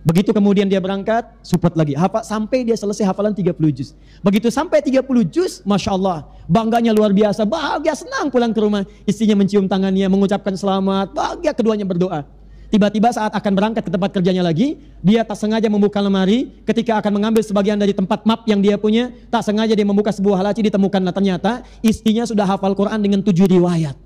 Begitu 0.00 0.32
kemudian 0.32 0.64
dia 0.64 0.80
berangkat, 0.80 1.28
support 1.44 1.76
lagi. 1.76 1.92
Hafal 1.92 2.24
sampai 2.24 2.64
dia 2.64 2.72
selesai 2.72 3.04
hafalan 3.04 3.36
30 3.36 3.52
juz. 3.68 3.92
Begitu 4.24 4.48
sampai 4.48 4.80
30 4.80 5.04
juz, 5.28 5.60
Masya 5.60 5.92
Allah. 5.92 6.24
Bangganya 6.48 6.96
luar 6.96 7.12
biasa, 7.12 7.44
bahagia, 7.44 7.92
senang 7.92 8.32
pulang 8.32 8.56
ke 8.56 8.60
rumah. 8.64 8.88
Istrinya 9.04 9.36
mencium 9.36 9.68
tangannya, 9.68 10.08
mengucapkan 10.08 10.56
selamat, 10.56 11.12
bahagia 11.12 11.52
keduanya 11.52 11.84
berdoa. 11.84 12.24
Tiba-tiba 12.70 13.10
saat 13.12 13.34
akan 13.34 13.52
berangkat 13.52 13.82
ke 13.82 13.90
tempat 13.90 14.14
kerjanya 14.14 14.46
lagi, 14.46 14.78
dia 15.02 15.26
tak 15.26 15.36
sengaja 15.36 15.66
membuka 15.66 15.98
lemari, 15.98 16.54
ketika 16.62 17.02
akan 17.02 17.18
mengambil 17.18 17.42
sebagian 17.42 17.74
dari 17.74 17.90
tempat 17.90 18.22
map 18.22 18.46
yang 18.46 18.62
dia 18.62 18.78
punya, 18.78 19.10
tak 19.26 19.42
sengaja 19.42 19.74
dia 19.74 19.82
membuka 19.82 20.14
sebuah 20.14 20.38
laci, 20.38 20.64
ditemukanlah 20.64 21.10
ternyata 21.10 21.66
istrinya 21.82 22.22
sudah 22.24 22.46
hafal 22.46 22.72
Quran 22.78 23.02
dengan 23.02 23.20
tujuh 23.26 23.50
riwayat. 23.50 23.98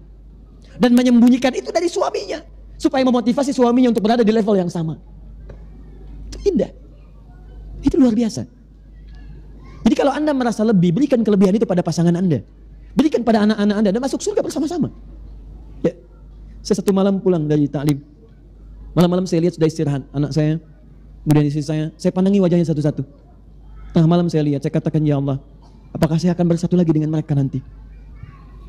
Dan 0.81 0.97
menyembunyikan 0.97 1.55
itu 1.55 1.71
dari 1.71 1.87
suaminya. 1.87 2.43
Supaya 2.75 3.07
memotivasi 3.07 3.55
suaminya 3.55 3.95
untuk 3.95 4.03
berada 4.03 4.27
di 4.27 4.33
level 4.35 4.59
yang 4.59 4.73
sama. 4.73 4.99
Indah. 6.45 6.71
Itu 7.85 7.97
luar 8.01 8.17
biasa. 8.17 8.45
Jadi 9.85 9.95
kalau 9.97 10.13
Anda 10.17 10.33
merasa 10.33 10.65
lebih, 10.65 10.97
berikan 10.97 11.21
kelebihan 11.21 11.57
itu 11.57 11.69
pada 11.69 11.85
pasangan 11.85 12.17
Anda. 12.17 12.41
Berikan 12.97 13.21
pada 13.21 13.45
anak-anak 13.45 13.77
Anda 13.85 13.91
dan 13.93 14.01
masuk 14.01 14.21
surga 14.25 14.41
bersama-sama. 14.41 14.89
Ya. 15.85 15.93
Saya 16.65 16.81
satu 16.81 16.97
malam 16.97 17.21
pulang 17.21 17.45
dari 17.45 17.69
taklim. 17.69 18.01
Malam-malam 18.97 19.27
saya 19.29 19.45
lihat 19.45 19.59
sudah 19.59 19.69
istirahat 19.69 20.03
anak 20.15 20.31
saya, 20.31 20.63
kemudian 21.27 21.51
istri 21.51 21.67
saya, 21.67 21.91
saya 21.99 22.15
pandangi 22.15 22.39
wajahnya 22.39 22.65
satu-satu. 22.71 23.03
Tengah 23.91 24.09
malam 24.09 24.31
saya 24.31 24.47
lihat, 24.47 24.63
saya 24.63 24.71
katakan 24.71 25.03
ya 25.03 25.19
Allah, 25.19 25.43
apakah 25.91 26.17
saya 26.17 26.33
akan 26.33 26.47
bersatu 26.47 26.79
lagi 26.79 26.95
dengan 26.95 27.11
mereka 27.11 27.35
nanti? 27.35 27.59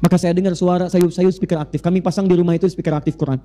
Maka 0.02 0.18
saya 0.20 0.34
dengar 0.34 0.58
suara 0.58 0.90
sayup-sayup 0.90 1.32
speaker 1.32 1.62
aktif. 1.62 1.80
Kami 1.80 2.02
pasang 2.02 2.26
di 2.26 2.36
rumah 2.36 2.58
itu 2.58 2.68
speaker 2.68 2.98
aktif 2.98 3.16
Quran. 3.16 3.40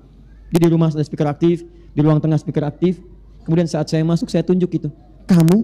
Jadi 0.51 0.63
di 0.67 0.71
rumah 0.73 0.91
ada 0.91 1.05
speaker 1.05 1.29
aktif, 1.31 1.63
di 1.95 1.99
ruang 2.03 2.19
tengah 2.19 2.35
speaker 2.35 2.65
aktif, 2.67 2.99
Kemudian 3.45 3.65
saat 3.65 3.89
saya 3.89 4.05
masuk 4.05 4.29
saya 4.29 4.45
tunjuk 4.45 4.69
itu. 4.77 4.89
Kamu, 5.25 5.57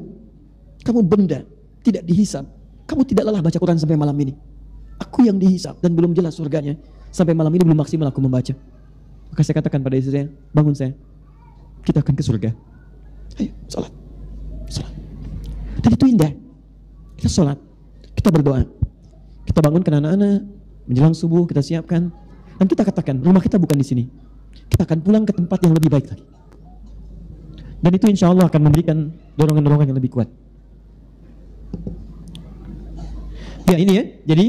kamu 0.82 1.00
benda 1.06 1.46
tidak 1.86 2.04
dihisap. 2.04 2.46
Kamu 2.88 3.04
tidak 3.04 3.28
lelah 3.28 3.44
baca 3.44 3.58
Quran 3.60 3.78
sampai 3.78 4.00
malam 4.00 4.16
ini. 4.20 4.34
Aku 4.98 5.28
yang 5.28 5.38
dihisap 5.38 5.78
dan 5.84 5.94
belum 5.94 6.16
jelas 6.16 6.36
surganya. 6.40 6.80
Sampai 7.14 7.38
malam 7.38 7.54
ini 7.54 7.64
belum 7.64 7.78
maksimal 7.78 8.10
aku 8.10 8.20
membaca. 8.24 8.56
Maka 9.32 9.42
saya 9.44 9.56
katakan 9.60 9.84
pada 9.84 9.96
istri 10.00 10.12
saya, 10.16 10.28
bangun 10.56 10.74
saya. 10.74 10.92
Kita 11.84 12.02
akan 12.02 12.14
ke 12.16 12.24
surga. 12.24 12.50
Ayo, 13.38 13.52
sholat. 13.70 13.94
Sholat. 14.68 14.94
Dan 15.84 15.90
itu 15.94 16.06
indah. 16.10 16.32
Kita 17.20 17.30
sholat. 17.30 17.60
Kita 18.18 18.34
berdoa. 18.34 18.66
Kita 19.46 19.60
bangunkan 19.62 19.94
anak-anak. 20.02 20.40
Menjelang 20.90 21.16
subuh 21.16 21.46
kita 21.46 21.62
siapkan. 21.62 22.10
Dan 22.58 22.66
kita 22.66 22.82
katakan, 22.82 23.22
rumah 23.22 23.44
kita 23.44 23.62
bukan 23.62 23.78
di 23.78 23.86
sini. 23.86 24.04
Kita 24.68 24.84
akan 24.90 25.00
pulang 25.06 25.24
ke 25.24 25.32
tempat 25.36 25.62
yang 25.62 25.78
lebih 25.78 25.94
baik 25.94 26.10
lagi. 26.10 26.26
Dan 27.78 27.92
itu 27.94 28.06
insya 28.10 28.34
Allah 28.34 28.50
akan 28.50 28.62
memberikan 28.68 29.14
dorongan-dorongan 29.38 29.94
yang 29.94 29.98
lebih 29.98 30.12
kuat. 30.18 30.30
Ya 33.68 33.78
ini 33.78 33.92
ya, 34.00 34.04
jadi 34.24 34.46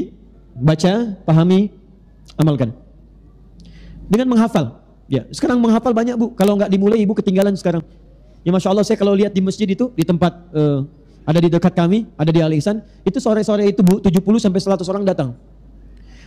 baca, 0.55 0.93
pahami, 1.27 1.69
amalkan. 2.39 2.71
Dengan 4.09 4.33
menghafal. 4.33 4.79
Ya, 5.11 5.25
sekarang 5.29 5.61
menghafal 5.61 5.93
banyak 5.93 6.15
bu. 6.17 6.33
Kalau 6.33 6.57
nggak 6.57 6.71
dimulai 6.71 7.01
ibu 7.03 7.13
ketinggalan 7.13 7.53
sekarang. 7.53 7.85
Ya 8.41 8.55
masya 8.55 8.71
Allah 8.71 8.85
saya 8.87 8.95
kalau 8.95 9.11
lihat 9.13 9.35
di 9.35 9.43
masjid 9.43 9.67
itu 9.67 9.91
di 9.93 10.07
tempat 10.07 10.31
uh, 10.55 10.87
ada 11.27 11.39
di 11.43 11.49
dekat 11.51 11.73
kami, 11.75 12.07
ada 12.15 12.31
di 12.31 12.39
Al 12.41 12.53
Ihsan, 12.55 12.81
itu 13.05 13.19
sore-sore 13.21 13.69
itu 13.69 13.83
bu 13.85 14.01
70 14.01 14.17
sampai 14.41 14.59
100 14.63 14.81
orang 14.89 15.03
datang. 15.05 15.35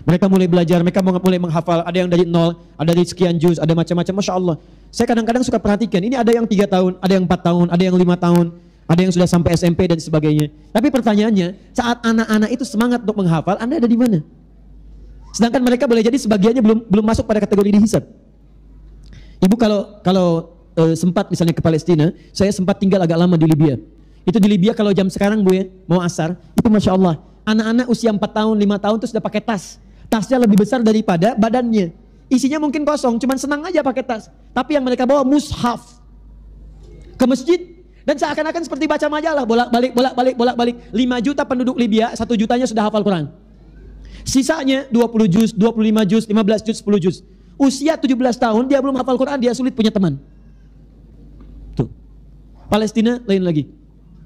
Mereka 0.02 0.26
mulai 0.26 0.50
belajar, 0.50 0.82
mereka 0.82 0.98
mulai 1.02 1.38
menghafal, 1.38 1.86
ada 1.86 1.94
yang 1.94 2.10
dari 2.10 2.26
nol, 2.26 2.58
ada 2.74 2.90
dari 2.90 3.06
sekian 3.06 3.38
juz, 3.38 3.62
ada 3.62 3.70
macam-macam, 3.70 4.14
masya 4.18 4.34
Allah. 4.34 4.56
Saya 4.92 5.08
kadang-kadang 5.08 5.40
suka 5.40 5.56
perhatikan, 5.56 6.04
ini 6.04 6.20
ada 6.20 6.28
yang 6.28 6.44
tiga 6.44 6.68
tahun, 6.68 7.00
ada 7.00 7.12
yang 7.16 7.24
empat 7.24 7.40
tahun, 7.40 7.66
ada 7.72 7.80
yang 7.80 7.96
lima 7.96 8.12
tahun, 8.12 8.52
ada 8.84 9.00
yang 9.00 9.08
sudah 9.08 9.24
sampai 9.24 9.56
SMP 9.56 9.88
dan 9.88 9.96
sebagainya. 9.96 10.52
Tapi 10.68 10.92
pertanyaannya, 10.92 11.72
saat 11.72 12.04
anak-anak 12.04 12.52
itu 12.52 12.64
semangat 12.68 13.00
untuk 13.00 13.24
menghafal, 13.24 13.56
Anda 13.56 13.80
ada 13.80 13.88
di 13.88 13.96
mana? 13.96 14.20
Sedangkan 15.32 15.64
mereka 15.64 15.88
boleh 15.88 16.04
jadi 16.04 16.20
sebagiannya 16.20 16.60
belum 16.60 16.78
belum 16.92 17.04
masuk 17.08 17.24
pada 17.24 17.40
kategori 17.40 17.72
dihisab. 17.72 18.04
Ibu 19.40 19.56
kalau 19.56 19.96
kalau 20.04 20.28
e, 20.76 20.92
sempat 20.92 21.32
misalnya 21.32 21.56
ke 21.56 21.64
Palestina, 21.64 22.12
saya 22.36 22.52
sempat 22.52 22.76
tinggal 22.76 23.00
agak 23.00 23.16
lama 23.16 23.40
di 23.40 23.48
Libya. 23.48 23.80
Itu 24.28 24.36
di 24.36 24.46
Libya 24.52 24.76
kalau 24.76 24.92
jam 24.92 25.08
sekarang 25.08 25.40
bu 25.40 25.56
ya, 25.56 25.64
mau 25.88 26.04
asar, 26.04 26.36
itu 26.52 26.68
masya 26.68 26.92
Allah, 26.92 27.16
anak-anak 27.48 27.88
usia 27.88 28.12
4 28.12 28.20
tahun, 28.20 28.54
5 28.60 28.84
tahun 28.84 28.96
itu 29.00 29.08
sudah 29.08 29.24
pakai 29.24 29.40
tas 29.40 29.80
tasnya 30.12 30.36
lebih 30.36 30.60
besar 30.60 30.84
daripada 30.84 31.32
badannya. 31.32 31.96
Isinya 32.32 32.56
mungkin 32.56 32.88
kosong, 32.88 33.20
cuman 33.20 33.36
senang 33.36 33.60
aja 33.68 33.84
pakai 33.84 34.00
tas. 34.00 34.32
Tapi 34.56 34.80
yang 34.80 34.84
mereka 34.88 35.04
bawa 35.04 35.20
mushaf 35.20 36.00
ke 37.20 37.24
masjid 37.28 37.60
dan 38.08 38.16
seakan-akan 38.16 38.64
seperti 38.64 38.88
baca 38.88 39.04
majalah 39.12 39.44
bolak-balik 39.44 39.92
bolak-balik 39.92 40.34
bolak-balik 40.40 40.76
5 40.96 41.26
juta 41.28 41.44
penduduk 41.44 41.76
Libya, 41.76 42.16
1 42.16 42.24
jutanya 42.40 42.64
sudah 42.64 42.88
hafal 42.88 43.04
Quran. 43.04 43.28
Sisanya 44.24 44.88
20 44.88 45.28
juz, 45.28 45.50
25 45.52 46.08
juz, 46.08 46.24
15 46.24 46.64
juz, 46.64 46.76
10 46.80 47.04
juz. 47.04 47.16
Usia 47.60 48.00
17 48.00 48.16
tahun 48.40 48.64
dia 48.64 48.80
belum 48.80 48.96
hafal 48.96 49.20
Quran, 49.20 49.36
dia 49.36 49.52
sulit 49.52 49.76
punya 49.76 49.92
teman. 49.92 50.16
Tuh. 51.76 51.92
Palestina 52.72 53.20
lain 53.28 53.44
lagi. 53.44 53.68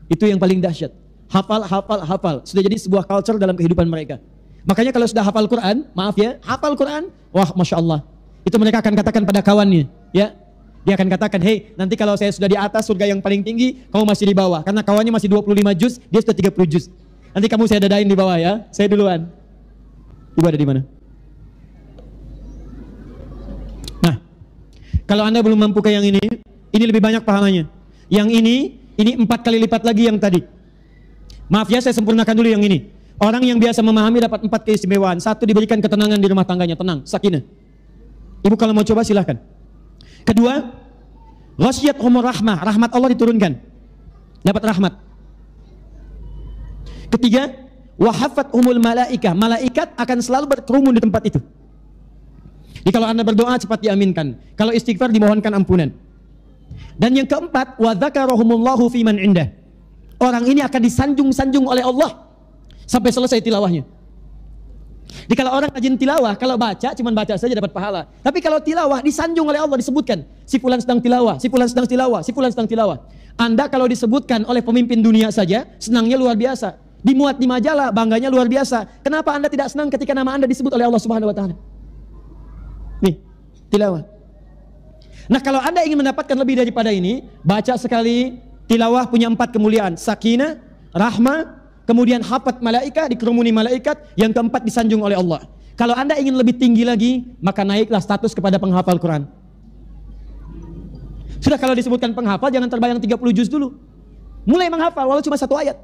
Itu 0.06 0.30
yang 0.30 0.38
paling 0.38 0.62
dahsyat. 0.62 0.94
Hafal, 1.26 1.66
hafal, 1.66 2.00
hafal. 2.06 2.36
Sudah 2.46 2.62
jadi 2.62 2.78
sebuah 2.78 3.02
culture 3.02 3.34
dalam 3.34 3.58
kehidupan 3.58 3.90
mereka. 3.90 4.22
Makanya 4.66 4.90
kalau 4.90 5.06
sudah 5.06 5.22
hafal 5.22 5.46
Quran, 5.46 5.86
maaf 5.94 6.18
ya, 6.18 6.42
hafal 6.42 6.74
Quran, 6.74 7.06
wah 7.30 7.46
masya 7.54 7.78
Allah. 7.78 8.02
Itu 8.42 8.58
mereka 8.58 8.82
akan 8.82 8.98
katakan 8.98 9.22
pada 9.22 9.38
kawannya, 9.38 9.86
ya. 10.10 10.34
Dia 10.82 10.94
akan 10.94 11.06
katakan, 11.10 11.42
hei 11.42 11.74
nanti 11.74 11.98
kalau 11.98 12.14
saya 12.14 12.30
sudah 12.30 12.46
di 12.50 12.58
atas 12.58 12.86
surga 12.86 13.10
yang 13.10 13.22
paling 13.22 13.42
tinggi, 13.46 13.86
kamu 13.90 14.06
masih 14.06 14.26
di 14.26 14.34
bawah. 14.34 14.62
Karena 14.66 14.82
kawannya 14.82 15.14
masih 15.14 15.30
25 15.30 15.74
juz, 15.74 15.98
dia 16.10 16.20
sudah 16.22 16.34
30 16.34 16.66
juz. 16.66 16.84
Nanti 17.30 17.46
kamu 17.46 17.66
saya 17.70 17.82
dadain 17.82 18.06
di 18.06 18.14
bawah 18.18 18.38
ya, 18.38 18.66
saya 18.74 18.90
duluan. 18.90 19.30
Ibu 20.34 20.46
ada 20.46 20.58
di 20.58 20.66
mana? 20.66 20.80
Nah, 24.02 24.14
kalau 25.06 25.26
anda 25.26 25.42
belum 25.42 25.58
mampu 25.58 25.78
ke 25.82 25.90
yang 25.94 26.06
ini, 26.06 26.22
ini 26.74 26.84
lebih 26.86 27.02
banyak 27.02 27.22
pahamannya. 27.22 27.70
Yang 28.10 28.28
ini, 28.34 28.56
ini 28.98 29.10
empat 29.14 29.46
kali 29.46 29.62
lipat 29.62 29.82
lagi 29.82 30.06
yang 30.06 30.18
tadi. 30.18 30.42
Maaf 31.50 31.70
ya, 31.70 31.78
saya 31.82 31.94
sempurnakan 31.94 32.34
dulu 32.34 32.50
yang 32.50 32.62
ini. 32.62 32.95
Orang 33.16 33.40
yang 33.48 33.56
biasa 33.56 33.80
memahami 33.80 34.20
dapat 34.20 34.44
empat 34.44 34.60
keistimewaan. 34.68 35.16
Satu 35.16 35.48
diberikan 35.48 35.80
ketenangan 35.80 36.20
di 36.20 36.28
rumah 36.28 36.44
tangganya, 36.44 36.76
tenang, 36.76 37.00
sakinah. 37.08 37.40
Ibu 38.44 38.54
kalau 38.60 38.76
mau 38.76 38.84
coba 38.84 39.00
silahkan. 39.00 39.40
Kedua, 40.28 40.60
ghasyat 41.56 41.96
umur 42.04 42.28
rahmah, 42.28 42.60
rahmat 42.60 42.90
Allah 42.92 43.08
diturunkan. 43.16 43.52
Dapat 44.44 44.62
rahmat. 44.68 44.92
Ketiga, 47.16 47.56
wahafat 47.96 48.52
umul 48.52 48.76
malaikah, 48.76 49.32
malaikat 49.32 49.96
akan 49.96 50.18
selalu 50.20 50.46
berkerumun 50.52 50.92
di 50.92 51.00
tempat 51.00 51.22
itu. 51.24 51.40
Jadi 52.84 52.92
kalau 52.92 53.08
anda 53.08 53.24
berdoa 53.24 53.56
cepat 53.56 53.80
diaminkan. 53.80 54.36
Kalau 54.60 54.76
istighfar 54.76 55.08
dimohonkan 55.08 55.56
ampunan. 55.56 55.88
Dan 57.00 57.16
yang 57.16 57.24
keempat, 57.24 57.80
wa 57.80 57.96
dzakarahumullahu 57.96 58.92
fiman 58.92 59.16
indah. 59.16 59.48
Orang 60.20 60.44
ini 60.44 60.60
akan 60.60 60.80
disanjung-sanjung 60.84 61.64
oleh 61.64 61.80
Allah 61.80 62.25
sampai 62.86 63.10
selesai 63.12 63.42
tilawahnya. 63.42 63.84
Jadi 65.06 65.34
kalau 65.38 65.54
orang 65.54 65.70
rajin 65.70 65.94
tilawah, 65.94 66.34
kalau 66.34 66.58
baca 66.58 66.90
cuma 66.94 67.10
baca 67.14 67.34
saja 67.38 67.54
dapat 67.54 67.70
pahala. 67.70 68.10
Tapi 68.22 68.42
kalau 68.42 68.58
tilawah 68.58 68.98
disanjung 69.02 69.46
oleh 69.46 69.58
Allah 69.62 69.78
disebutkan, 69.78 70.26
si 70.46 70.58
fulan 70.58 70.82
sedang 70.82 70.98
tilawah, 70.98 71.38
si 71.38 71.46
fulan 71.46 71.66
sedang 71.70 71.86
tilawah, 71.86 72.20
si 72.26 72.30
fulan 72.34 72.50
sedang 72.50 72.66
tilawah. 72.66 72.98
Anda 73.38 73.70
kalau 73.70 73.86
disebutkan 73.86 74.48
oleh 74.48 74.62
pemimpin 74.64 74.98
dunia 74.98 75.30
saja, 75.30 75.68
senangnya 75.78 76.18
luar 76.18 76.34
biasa. 76.34 76.78
Dimuat 77.06 77.38
di 77.38 77.46
majalah, 77.46 77.94
bangganya 77.94 78.26
luar 78.32 78.50
biasa. 78.50 79.02
Kenapa 79.06 79.30
Anda 79.30 79.46
tidak 79.46 79.70
senang 79.70 79.92
ketika 79.94 80.10
nama 80.10 80.34
Anda 80.34 80.50
disebut 80.50 80.74
oleh 80.74 80.90
Allah 80.90 81.02
Subhanahu 81.02 81.30
wa 81.30 81.36
taala? 81.36 81.54
Nih, 82.98 83.14
tilawah. 83.70 84.02
Nah, 85.30 85.38
kalau 85.42 85.62
Anda 85.62 85.86
ingin 85.86 86.02
mendapatkan 86.02 86.34
lebih 86.34 86.58
daripada 86.58 86.90
ini, 86.90 87.22
baca 87.46 87.78
sekali 87.78 88.42
tilawah 88.66 89.06
punya 89.06 89.30
empat 89.30 89.54
kemuliaan, 89.54 89.94
sakinah, 89.94 90.58
rahmah, 90.90 91.55
kemudian 91.86 92.20
hafat 92.20 92.60
malaikat, 92.60 93.14
dikerumuni 93.14 93.54
malaikat, 93.54 93.96
yang 94.18 94.34
keempat 94.34 94.66
disanjung 94.66 95.00
oleh 95.00 95.16
Allah. 95.16 95.46
Kalau 95.78 95.94
Anda 95.94 96.18
ingin 96.18 96.34
lebih 96.34 96.58
tinggi 96.58 96.82
lagi, 96.82 97.24
maka 97.38 97.62
naiklah 97.62 98.02
status 98.02 98.34
kepada 98.34 98.58
penghafal 98.58 98.98
Quran. 98.98 99.28
Sudah 101.40 101.60
kalau 101.60 101.76
disebutkan 101.76 102.16
penghafal, 102.16 102.48
jangan 102.48 102.66
terbayang 102.66 102.98
30 102.98 103.16
juz 103.36 103.46
dulu. 103.46 103.76
Mulai 104.48 104.66
menghafal, 104.72 105.04
walau 105.04 105.22
cuma 105.22 105.36
satu 105.36 105.54
ayat. 105.54 105.76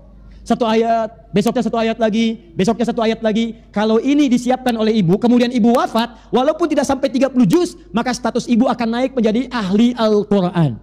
Satu 0.42 0.66
ayat, 0.66 1.30
besoknya 1.30 1.62
satu 1.62 1.78
ayat 1.78 2.02
lagi, 2.02 2.50
besoknya 2.58 2.82
satu 2.82 2.98
ayat 2.98 3.22
lagi. 3.22 3.54
Kalau 3.70 4.02
ini 4.02 4.26
disiapkan 4.26 4.74
oleh 4.74 4.98
ibu, 4.98 5.14
kemudian 5.14 5.54
ibu 5.54 5.70
wafat, 5.70 6.34
walaupun 6.34 6.66
tidak 6.66 6.82
sampai 6.82 7.12
30 7.14 7.46
juz, 7.46 7.78
maka 7.94 8.10
status 8.10 8.50
ibu 8.50 8.66
akan 8.66 8.88
naik 8.90 9.14
menjadi 9.14 9.46
ahli 9.54 9.94
Al-Quran. 9.94 10.82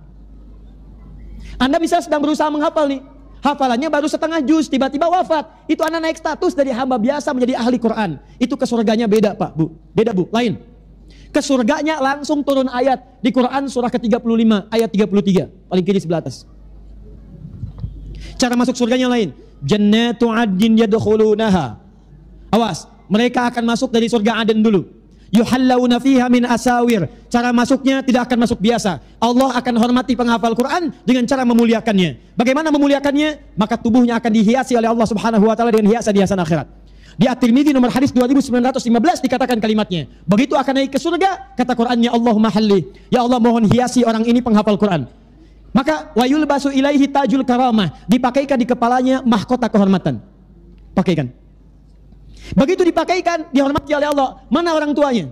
Anda 1.60 1.76
bisa 1.76 2.00
sedang 2.00 2.24
berusaha 2.24 2.48
menghafal 2.48 2.88
nih, 2.88 3.04
Hafalannya 3.40 3.88
baru 3.88 4.08
setengah 4.12 4.44
juz, 4.44 4.68
tiba-tiba 4.68 5.08
wafat. 5.08 5.48
Itu 5.72 5.80
anak 5.88 6.00
naik 6.04 6.18
status 6.20 6.52
dari 6.52 6.76
hamba 6.76 7.00
biasa 7.00 7.32
menjadi 7.32 7.56
ahli 7.56 7.80
Quran. 7.80 8.20
Itu 8.36 8.60
ke 8.60 8.68
surganya 8.68 9.08
beda 9.08 9.32
Pak, 9.40 9.56
Bu. 9.56 9.72
Beda 9.96 10.12
Bu, 10.12 10.28
lain. 10.28 10.60
Ke 11.32 11.40
surganya 11.40 12.04
langsung 12.04 12.44
turun 12.44 12.68
ayat 12.68 13.00
di 13.24 13.32
Quran 13.32 13.72
surah 13.72 13.88
ke-35 13.88 14.68
ayat 14.68 14.90
33, 14.92 15.72
paling 15.72 15.86
kiri 15.88 16.00
sebelah 16.04 16.20
atas. 16.20 16.44
Cara 18.36 18.60
masuk 18.60 18.76
surganya 18.76 19.08
lain. 19.08 19.32
Jannatu 19.64 20.28
adin 20.32 20.76
yadkhulunaha. 20.76 21.80
Awas, 22.52 22.92
mereka 23.08 23.48
akan 23.48 23.64
masuk 23.64 23.94
dari 23.94 24.12
surga 24.12 24.42
Aden 24.44 24.60
dulu 24.60 24.99
yuhallawna 25.34 26.02
fiha 26.02 26.26
min 26.30 26.46
asawir. 26.46 27.10
Cara 27.30 27.54
masuknya 27.54 28.02
tidak 28.02 28.30
akan 28.30 28.46
masuk 28.46 28.60
biasa. 28.62 29.02
Allah 29.22 29.50
akan 29.58 29.74
hormati 29.78 30.14
penghafal 30.18 30.54
Quran 30.58 30.94
dengan 31.06 31.24
cara 31.30 31.46
memuliakannya. 31.46 32.34
Bagaimana 32.34 32.74
memuliakannya? 32.74 33.58
Maka 33.58 33.78
tubuhnya 33.78 34.18
akan 34.18 34.32
dihiasi 34.34 34.74
oleh 34.78 34.90
Allah 34.90 35.08
Subhanahu 35.08 35.46
wa 35.46 35.56
taala 35.58 35.74
dengan 35.74 35.94
hiasan-hiasan 35.94 36.40
akhirat. 36.42 36.68
Di 37.20 37.28
At-Tirmidzi 37.28 37.76
nomor 37.76 37.92
hadis 37.92 38.16
2915 38.16 39.20
dikatakan 39.28 39.60
kalimatnya. 39.60 40.08
Begitu 40.24 40.56
akan 40.56 40.72
naik 40.72 40.96
ke 40.96 41.00
surga, 41.04 41.52
kata 41.60 41.76
Qur'annya 41.76 42.16
Allahumma 42.16 42.48
halli. 42.48 42.88
Ya 43.12 43.20
Allah 43.20 43.44
mohon 43.44 43.68
hiasi 43.68 44.08
orang 44.08 44.24
ini 44.24 44.40
penghafal 44.40 44.80
Quran. 44.80 45.04
Maka 45.76 46.16
wayul 46.16 46.48
basu 46.48 46.72
ilaihi 46.72 47.12
tajul 47.12 47.44
karamah. 47.44 47.92
Dipakaikan 48.08 48.56
di 48.56 48.64
kepalanya 48.64 49.20
mahkota 49.22 49.68
kehormatan. 49.68 50.24
Pakaikan. 50.96 51.30
Begitu 52.56 52.82
dipakaikan, 52.88 53.52
dihormati 53.54 53.92
oleh 53.94 54.10
Allah. 54.10 54.42
Mana 54.50 54.74
orang 54.74 54.92
tuanya? 54.96 55.30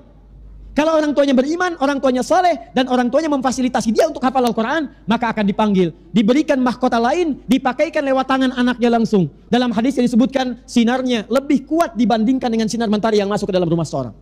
Kalau 0.78 0.94
orang 0.94 1.10
tuanya 1.18 1.34
beriman, 1.34 1.74
orang 1.82 1.98
tuanya 1.98 2.22
soleh, 2.22 2.70
dan 2.78 2.86
orang 2.86 3.10
tuanya 3.10 3.34
memfasilitasi 3.34 3.90
dia 3.90 4.06
untuk 4.06 4.22
hafal 4.22 4.46
Al-Quran, 4.46 4.94
maka 5.10 5.34
akan 5.34 5.50
dipanggil. 5.50 5.90
Diberikan 6.14 6.62
mahkota 6.62 7.02
lain, 7.02 7.42
dipakaikan 7.50 8.06
lewat 8.06 8.30
tangan 8.30 8.54
anaknya 8.54 8.94
langsung. 8.94 9.26
Dalam 9.50 9.74
hadis 9.74 9.98
yang 9.98 10.06
disebutkan, 10.06 10.62
sinarnya 10.70 11.26
lebih 11.34 11.66
kuat 11.66 11.98
dibandingkan 11.98 12.54
dengan 12.54 12.70
sinar 12.70 12.94
mentari 12.94 13.18
yang 13.18 13.26
masuk 13.26 13.50
ke 13.50 13.58
dalam 13.58 13.66
rumah 13.66 13.90
seorang. 13.90 14.14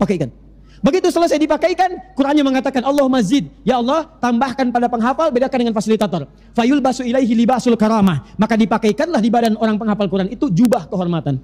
Pakaikan. 0.00 0.32
Begitu 0.80 1.12
selesai 1.12 1.36
dipakaikan, 1.36 2.16
Qurannya 2.16 2.48
mengatakan 2.48 2.82
Allah 2.88 3.04
mazid. 3.12 3.52
Ya 3.60 3.76
Allah, 3.76 4.08
tambahkan 4.24 4.72
pada 4.72 4.88
penghafal, 4.88 5.28
bedakan 5.30 5.68
dengan 5.68 5.76
fasilitator. 5.76 6.32
Fayul 6.56 6.80
basu 6.80 7.04
ilaihi 7.04 7.36
libasul 7.36 7.76
karamah. 7.76 8.24
Maka 8.40 8.56
dipakaikanlah 8.56 9.20
di 9.20 9.28
badan 9.28 9.60
orang 9.60 9.76
penghafal 9.76 10.08
Quran 10.08 10.32
itu 10.32 10.48
jubah 10.48 10.88
kehormatan. 10.88 11.38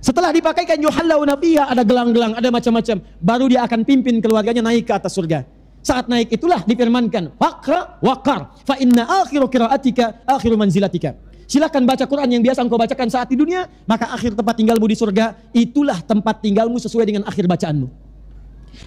Setelah 0.00 0.32
dipakaikan 0.32 0.80
yuhallau 0.80 1.28
nabiya 1.28 1.68
ada 1.68 1.84
gelang-gelang, 1.84 2.32
ada 2.32 2.48
macam-macam, 2.48 3.04
baru 3.20 3.44
dia 3.52 3.60
akan 3.68 3.84
pimpin 3.84 4.24
keluarganya 4.24 4.64
naik 4.64 4.88
ke 4.88 4.92
atas 4.96 5.12
surga. 5.12 5.44
Saat 5.84 6.08
naik 6.08 6.32
itulah 6.32 6.64
difirmankan, 6.64 7.36
waqra 7.36 8.00
waqar, 8.00 8.52
fa 8.64 8.80
inna 8.80 9.04
akhiru 9.24 9.48
qiraatika 9.52 10.24
akhiru 10.24 10.56
manzilatika. 10.56 11.16
Silakan 11.44 11.84
baca 11.84 12.04
Quran 12.08 12.28
yang 12.32 12.42
biasa 12.44 12.64
engkau 12.64 12.80
bacakan 12.80 13.08
saat 13.12 13.28
di 13.28 13.36
dunia, 13.36 13.68
maka 13.84 14.08
akhir 14.12 14.38
tempat 14.38 14.54
tinggalmu 14.56 14.86
di 14.88 14.96
surga 14.96 15.36
itulah 15.52 16.00
tempat 16.00 16.40
tinggalmu 16.40 16.80
sesuai 16.80 17.04
dengan 17.04 17.22
akhir 17.28 17.44
bacaanmu. 17.44 17.90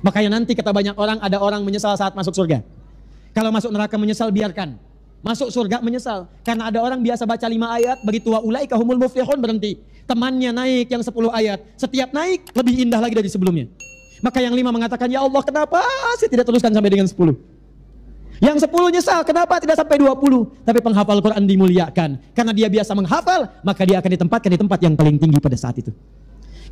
Makanya 0.01 0.29
nanti 0.33 0.57
kata 0.57 0.71
banyak 0.73 0.95
orang 0.97 1.21
ada 1.21 1.37
orang 1.37 1.61
menyesal 1.61 1.93
saat 1.93 2.17
masuk 2.17 2.33
surga. 2.33 2.63
Kalau 3.35 3.53
masuk 3.53 3.69
neraka 3.69 3.99
menyesal 3.99 4.31
biarkan. 4.31 4.79
Masuk 5.21 5.51
surga 5.51 5.83
menyesal. 5.83 6.25
Karena 6.41 6.71
ada 6.71 6.79
orang 6.79 7.03
biasa 7.03 7.27
baca 7.27 7.47
lima 7.51 7.73
ayat, 7.75 7.99
begitu 8.01 8.31
wa 8.31 8.39
ulai 8.39 8.63
kahumul 8.63 8.95
muflihun 8.95 9.39
berhenti. 9.43 9.75
Temannya 10.03 10.51
naik 10.51 10.87
yang 10.91 11.03
sepuluh 11.03 11.31
ayat. 11.31 11.63
Setiap 11.79 12.11
naik 12.11 12.51
lebih 12.51 12.87
indah 12.87 12.99
lagi 12.99 13.15
dari 13.15 13.31
sebelumnya. 13.31 13.71
Maka 14.23 14.39
yang 14.39 14.55
lima 14.55 14.71
mengatakan, 14.71 15.11
ya 15.11 15.19
Allah 15.19 15.43
kenapa 15.43 15.83
saya 16.15 16.31
tidak 16.31 16.47
teruskan 16.47 16.71
sampai 16.71 16.91
dengan 16.91 17.07
sepuluh. 17.07 17.35
Yang 18.43 18.67
sepuluh 18.67 18.91
nyesal, 18.91 19.23
kenapa 19.23 19.59
tidak 19.63 19.79
sampai 19.79 19.99
dua 19.99 20.15
puluh? 20.19 20.51
Tapi 20.67 20.83
penghafal 20.83 21.23
Quran 21.23 21.43
dimuliakan. 21.47 22.19
Karena 22.35 22.51
dia 22.51 22.67
biasa 22.67 22.91
menghafal, 22.91 23.47
maka 23.63 23.87
dia 23.87 24.03
akan 24.03 24.11
ditempatkan 24.19 24.49
di 24.51 24.59
tempat 24.59 24.79
yang 24.83 24.93
paling 24.99 25.15
tinggi 25.15 25.39
pada 25.39 25.55
saat 25.55 25.79
itu. 25.79 25.91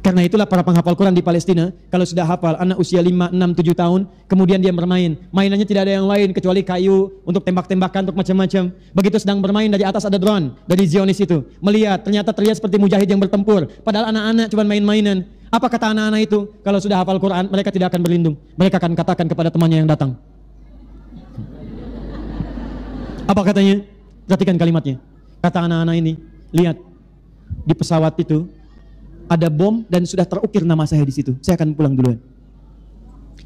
Karena 0.02 0.26
itulah 0.26 0.50
para 0.50 0.66
penghafal 0.66 0.98
Quran 0.98 1.14
di 1.14 1.22
Palestina, 1.22 1.70
kalau 1.94 2.02
sudah 2.02 2.26
hafal 2.26 2.58
anak 2.58 2.82
usia 2.82 2.98
5, 2.98 3.38
6, 3.38 3.38
7 3.38 3.78
tahun, 3.78 4.10
kemudian 4.26 4.58
dia 4.58 4.74
bermain. 4.74 5.14
Mainannya 5.30 5.62
tidak 5.62 5.86
ada 5.86 5.94
yang 6.02 6.10
lain 6.10 6.34
kecuali 6.34 6.66
kayu 6.66 7.22
untuk 7.22 7.46
tembak-tembakan 7.46 8.10
untuk 8.10 8.18
macam-macam. 8.18 8.74
Begitu 8.98 9.18
sedang 9.22 9.38
bermain 9.46 9.70
dari 9.70 9.86
atas 9.86 10.10
ada 10.10 10.18
drone 10.18 10.58
dari 10.66 10.90
Zionis 10.90 11.22
itu. 11.22 11.46
Melihat 11.62 12.02
ternyata 12.02 12.34
terlihat 12.34 12.58
seperti 12.58 12.82
mujahid 12.82 13.06
yang 13.06 13.22
bertempur. 13.22 13.70
Padahal 13.86 14.10
anak-anak 14.10 14.50
cuma 14.50 14.66
main-mainan. 14.66 15.22
Apa 15.54 15.70
kata 15.70 15.94
anak-anak 15.94 16.22
itu? 16.26 16.50
Kalau 16.66 16.82
sudah 16.82 16.98
hafal 16.98 17.22
Quran, 17.22 17.46
mereka 17.54 17.70
tidak 17.70 17.94
akan 17.94 18.02
berlindung. 18.02 18.36
Mereka 18.58 18.82
akan 18.82 18.98
katakan 18.98 19.30
kepada 19.30 19.54
temannya 19.54 19.86
yang 19.86 19.90
datang. 19.90 20.18
Apa 23.30 23.42
katanya? 23.46 23.86
Perhatikan 24.26 24.58
kalimatnya. 24.58 24.98
Kata 25.46 25.70
anak-anak 25.70 25.94
ini, 25.94 26.18
lihat 26.50 26.82
di 27.70 27.74
pesawat 27.78 28.18
itu 28.18 28.50
ada 29.32 29.48
bom 29.48 29.88
dan 29.88 30.04
sudah 30.04 30.28
terukir 30.28 30.68
nama 30.68 30.84
saya 30.84 31.08
di 31.08 31.16
situ. 31.16 31.40
Saya 31.40 31.56
akan 31.56 31.72
pulang 31.72 31.96
duluan. 31.96 32.20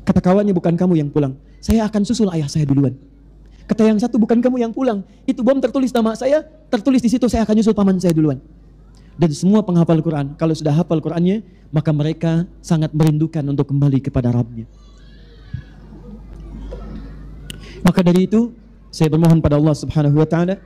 Kata 0.02 0.18
kawannya 0.18 0.50
bukan 0.58 0.74
kamu 0.74 0.98
yang 0.98 1.10
pulang. 1.14 1.38
Saya 1.62 1.86
akan 1.86 2.02
susul 2.02 2.34
ayah 2.34 2.50
saya 2.50 2.66
duluan. 2.66 2.98
Kata 3.70 3.86
yang 3.86 4.02
satu 4.02 4.18
bukan 4.18 4.42
kamu 4.42 4.66
yang 4.66 4.74
pulang. 4.74 5.06
Itu 5.30 5.46
bom 5.46 5.62
tertulis 5.62 5.94
nama 5.94 6.18
saya, 6.18 6.42
tertulis 6.74 7.06
di 7.06 7.10
situ 7.10 7.30
saya 7.30 7.46
akan 7.46 7.62
nyusul 7.62 7.78
paman 7.78 8.02
saya 8.02 8.18
duluan. 8.18 8.42
Dan 9.16 9.30
semua 9.32 9.62
penghafal 9.62 10.02
Quran, 10.02 10.34
kalau 10.36 10.52
sudah 10.58 10.74
hafal 10.74 11.00
Qurannya, 11.00 11.46
maka 11.72 11.94
mereka 11.96 12.50
sangat 12.60 12.92
merindukan 12.92 13.46
untuk 13.48 13.70
kembali 13.70 14.04
kepada 14.04 14.34
Rabbnya. 14.34 14.68
Maka 17.86 18.02
dari 18.02 18.28
itu, 18.28 18.52
saya 18.92 19.08
bermohon 19.08 19.40
pada 19.40 19.56
Allah 19.56 19.72
Subhanahu 19.78 20.20
wa 20.20 20.28
taala, 20.28 20.60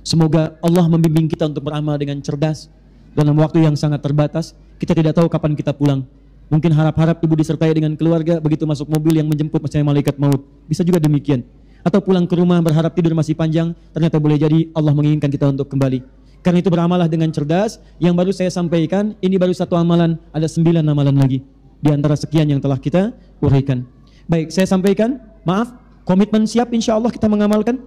semoga 0.00 0.56
Allah 0.64 0.86
membimbing 0.88 1.28
kita 1.28 1.44
untuk 1.50 1.66
beramal 1.66 2.00
dengan 2.00 2.18
cerdas, 2.24 2.72
dalam 3.14 3.34
waktu 3.38 3.66
yang 3.66 3.74
sangat 3.74 4.00
terbatas, 4.02 4.54
kita 4.78 4.94
tidak 4.94 5.18
tahu 5.18 5.26
kapan 5.26 5.58
kita 5.58 5.74
pulang. 5.74 6.06
Mungkin 6.50 6.74
harap-harap 6.74 7.22
ibu 7.22 7.34
disertai 7.38 7.70
dengan 7.70 7.94
keluarga, 7.94 8.42
begitu 8.42 8.66
masuk 8.66 8.90
mobil 8.90 9.18
yang 9.18 9.30
menjemput 9.30 9.62
misalnya 9.62 9.86
malaikat 9.86 10.18
maut. 10.18 10.42
Bisa 10.66 10.82
juga 10.82 10.98
demikian. 10.98 11.46
Atau 11.86 12.02
pulang 12.02 12.26
ke 12.26 12.34
rumah 12.34 12.58
berharap 12.58 12.90
tidur 12.92 13.14
masih 13.14 13.38
panjang, 13.38 13.72
ternyata 13.94 14.18
boleh 14.18 14.36
jadi 14.36 14.68
Allah 14.74 14.92
menginginkan 14.92 15.30
kita 15.30 15.46
untuk 15.46 15.70
kembali. 15.70 16.02
Karena 16.40 16.58
itu 16.58 16.72
beramalah 16.72 17.06
dengan 17.06 17.30
cerdas, 17.30 17.78
yang 18.00 18.16
baru 18.16 18.32
saya 18.32 18.48
sampaikan, 18.48 19.14
ini 19.20 19.36
baru 19.36 19.52
satu 19.52 19.76
amalan, 19.76 20.16
ada 20.32 20.48
sembilan 20.48 20.82
amalan 20.88 21.16
lagi. 21.16 21.38
Di 21.80 21.92
antara 21.92 22.16
sekian 22.16 22.48
yang 22.48 22.60
telah 22.60 22.76
kita 22.76 23.12
uraikan. 23.40 23.84
Baik, 24.28 24.52
saya 24.52 24.68
sampaikan, 24.68 25.20
maaf, 25.44 25.72
komitmen 26.04 26.44
siap 26.48 26.72
insya 26.72 26.96
Allah 26.96 27.12
kita 27.12 27.28
mengamalkan. 27.28 27.80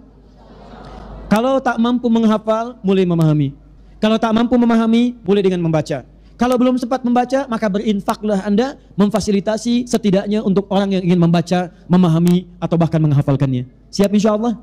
Kalau 1.30 1.58
tak 1.58 1.82
mampu 1.82 2.10
menghafal, 2.14 2.78
mulai 2.86 3.10
memahami. 3.10 3.63
Kalau 4.04 4.20
tak 4.20 4.36
mampu 4.36 4.60
memahami, 4.60 5.16
boleh 5.24 5.40
dengan 5.40 5.64
membaca. 5.64 6.04
Kalau 6.36 6.60
belum 6.60 6.76
sempat 6.76 7.08
membaca, 7.08 7.48
maka 7.48 7.72
berinfaklah 7.72 8.44
Anda 8.44 8.76
memfasilitasi 9.00 9.88
setidaknya 9.88 10.44
untuk 10.44 10.68
orang 10.68 10.92
yang 11.00 11.08
ingin 11.08 11.24
membaca, 11.24 11.72
memahami, 11.88 12.52
atau 12.60 12.76
bahkan 12.76 13.00
menghafalkannya. 13.00 13.64
Siap 13.96 14.12
insya 14.12 14.36
Allah? 14.36 14.60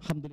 Alhamdulillah. 0.00 0.28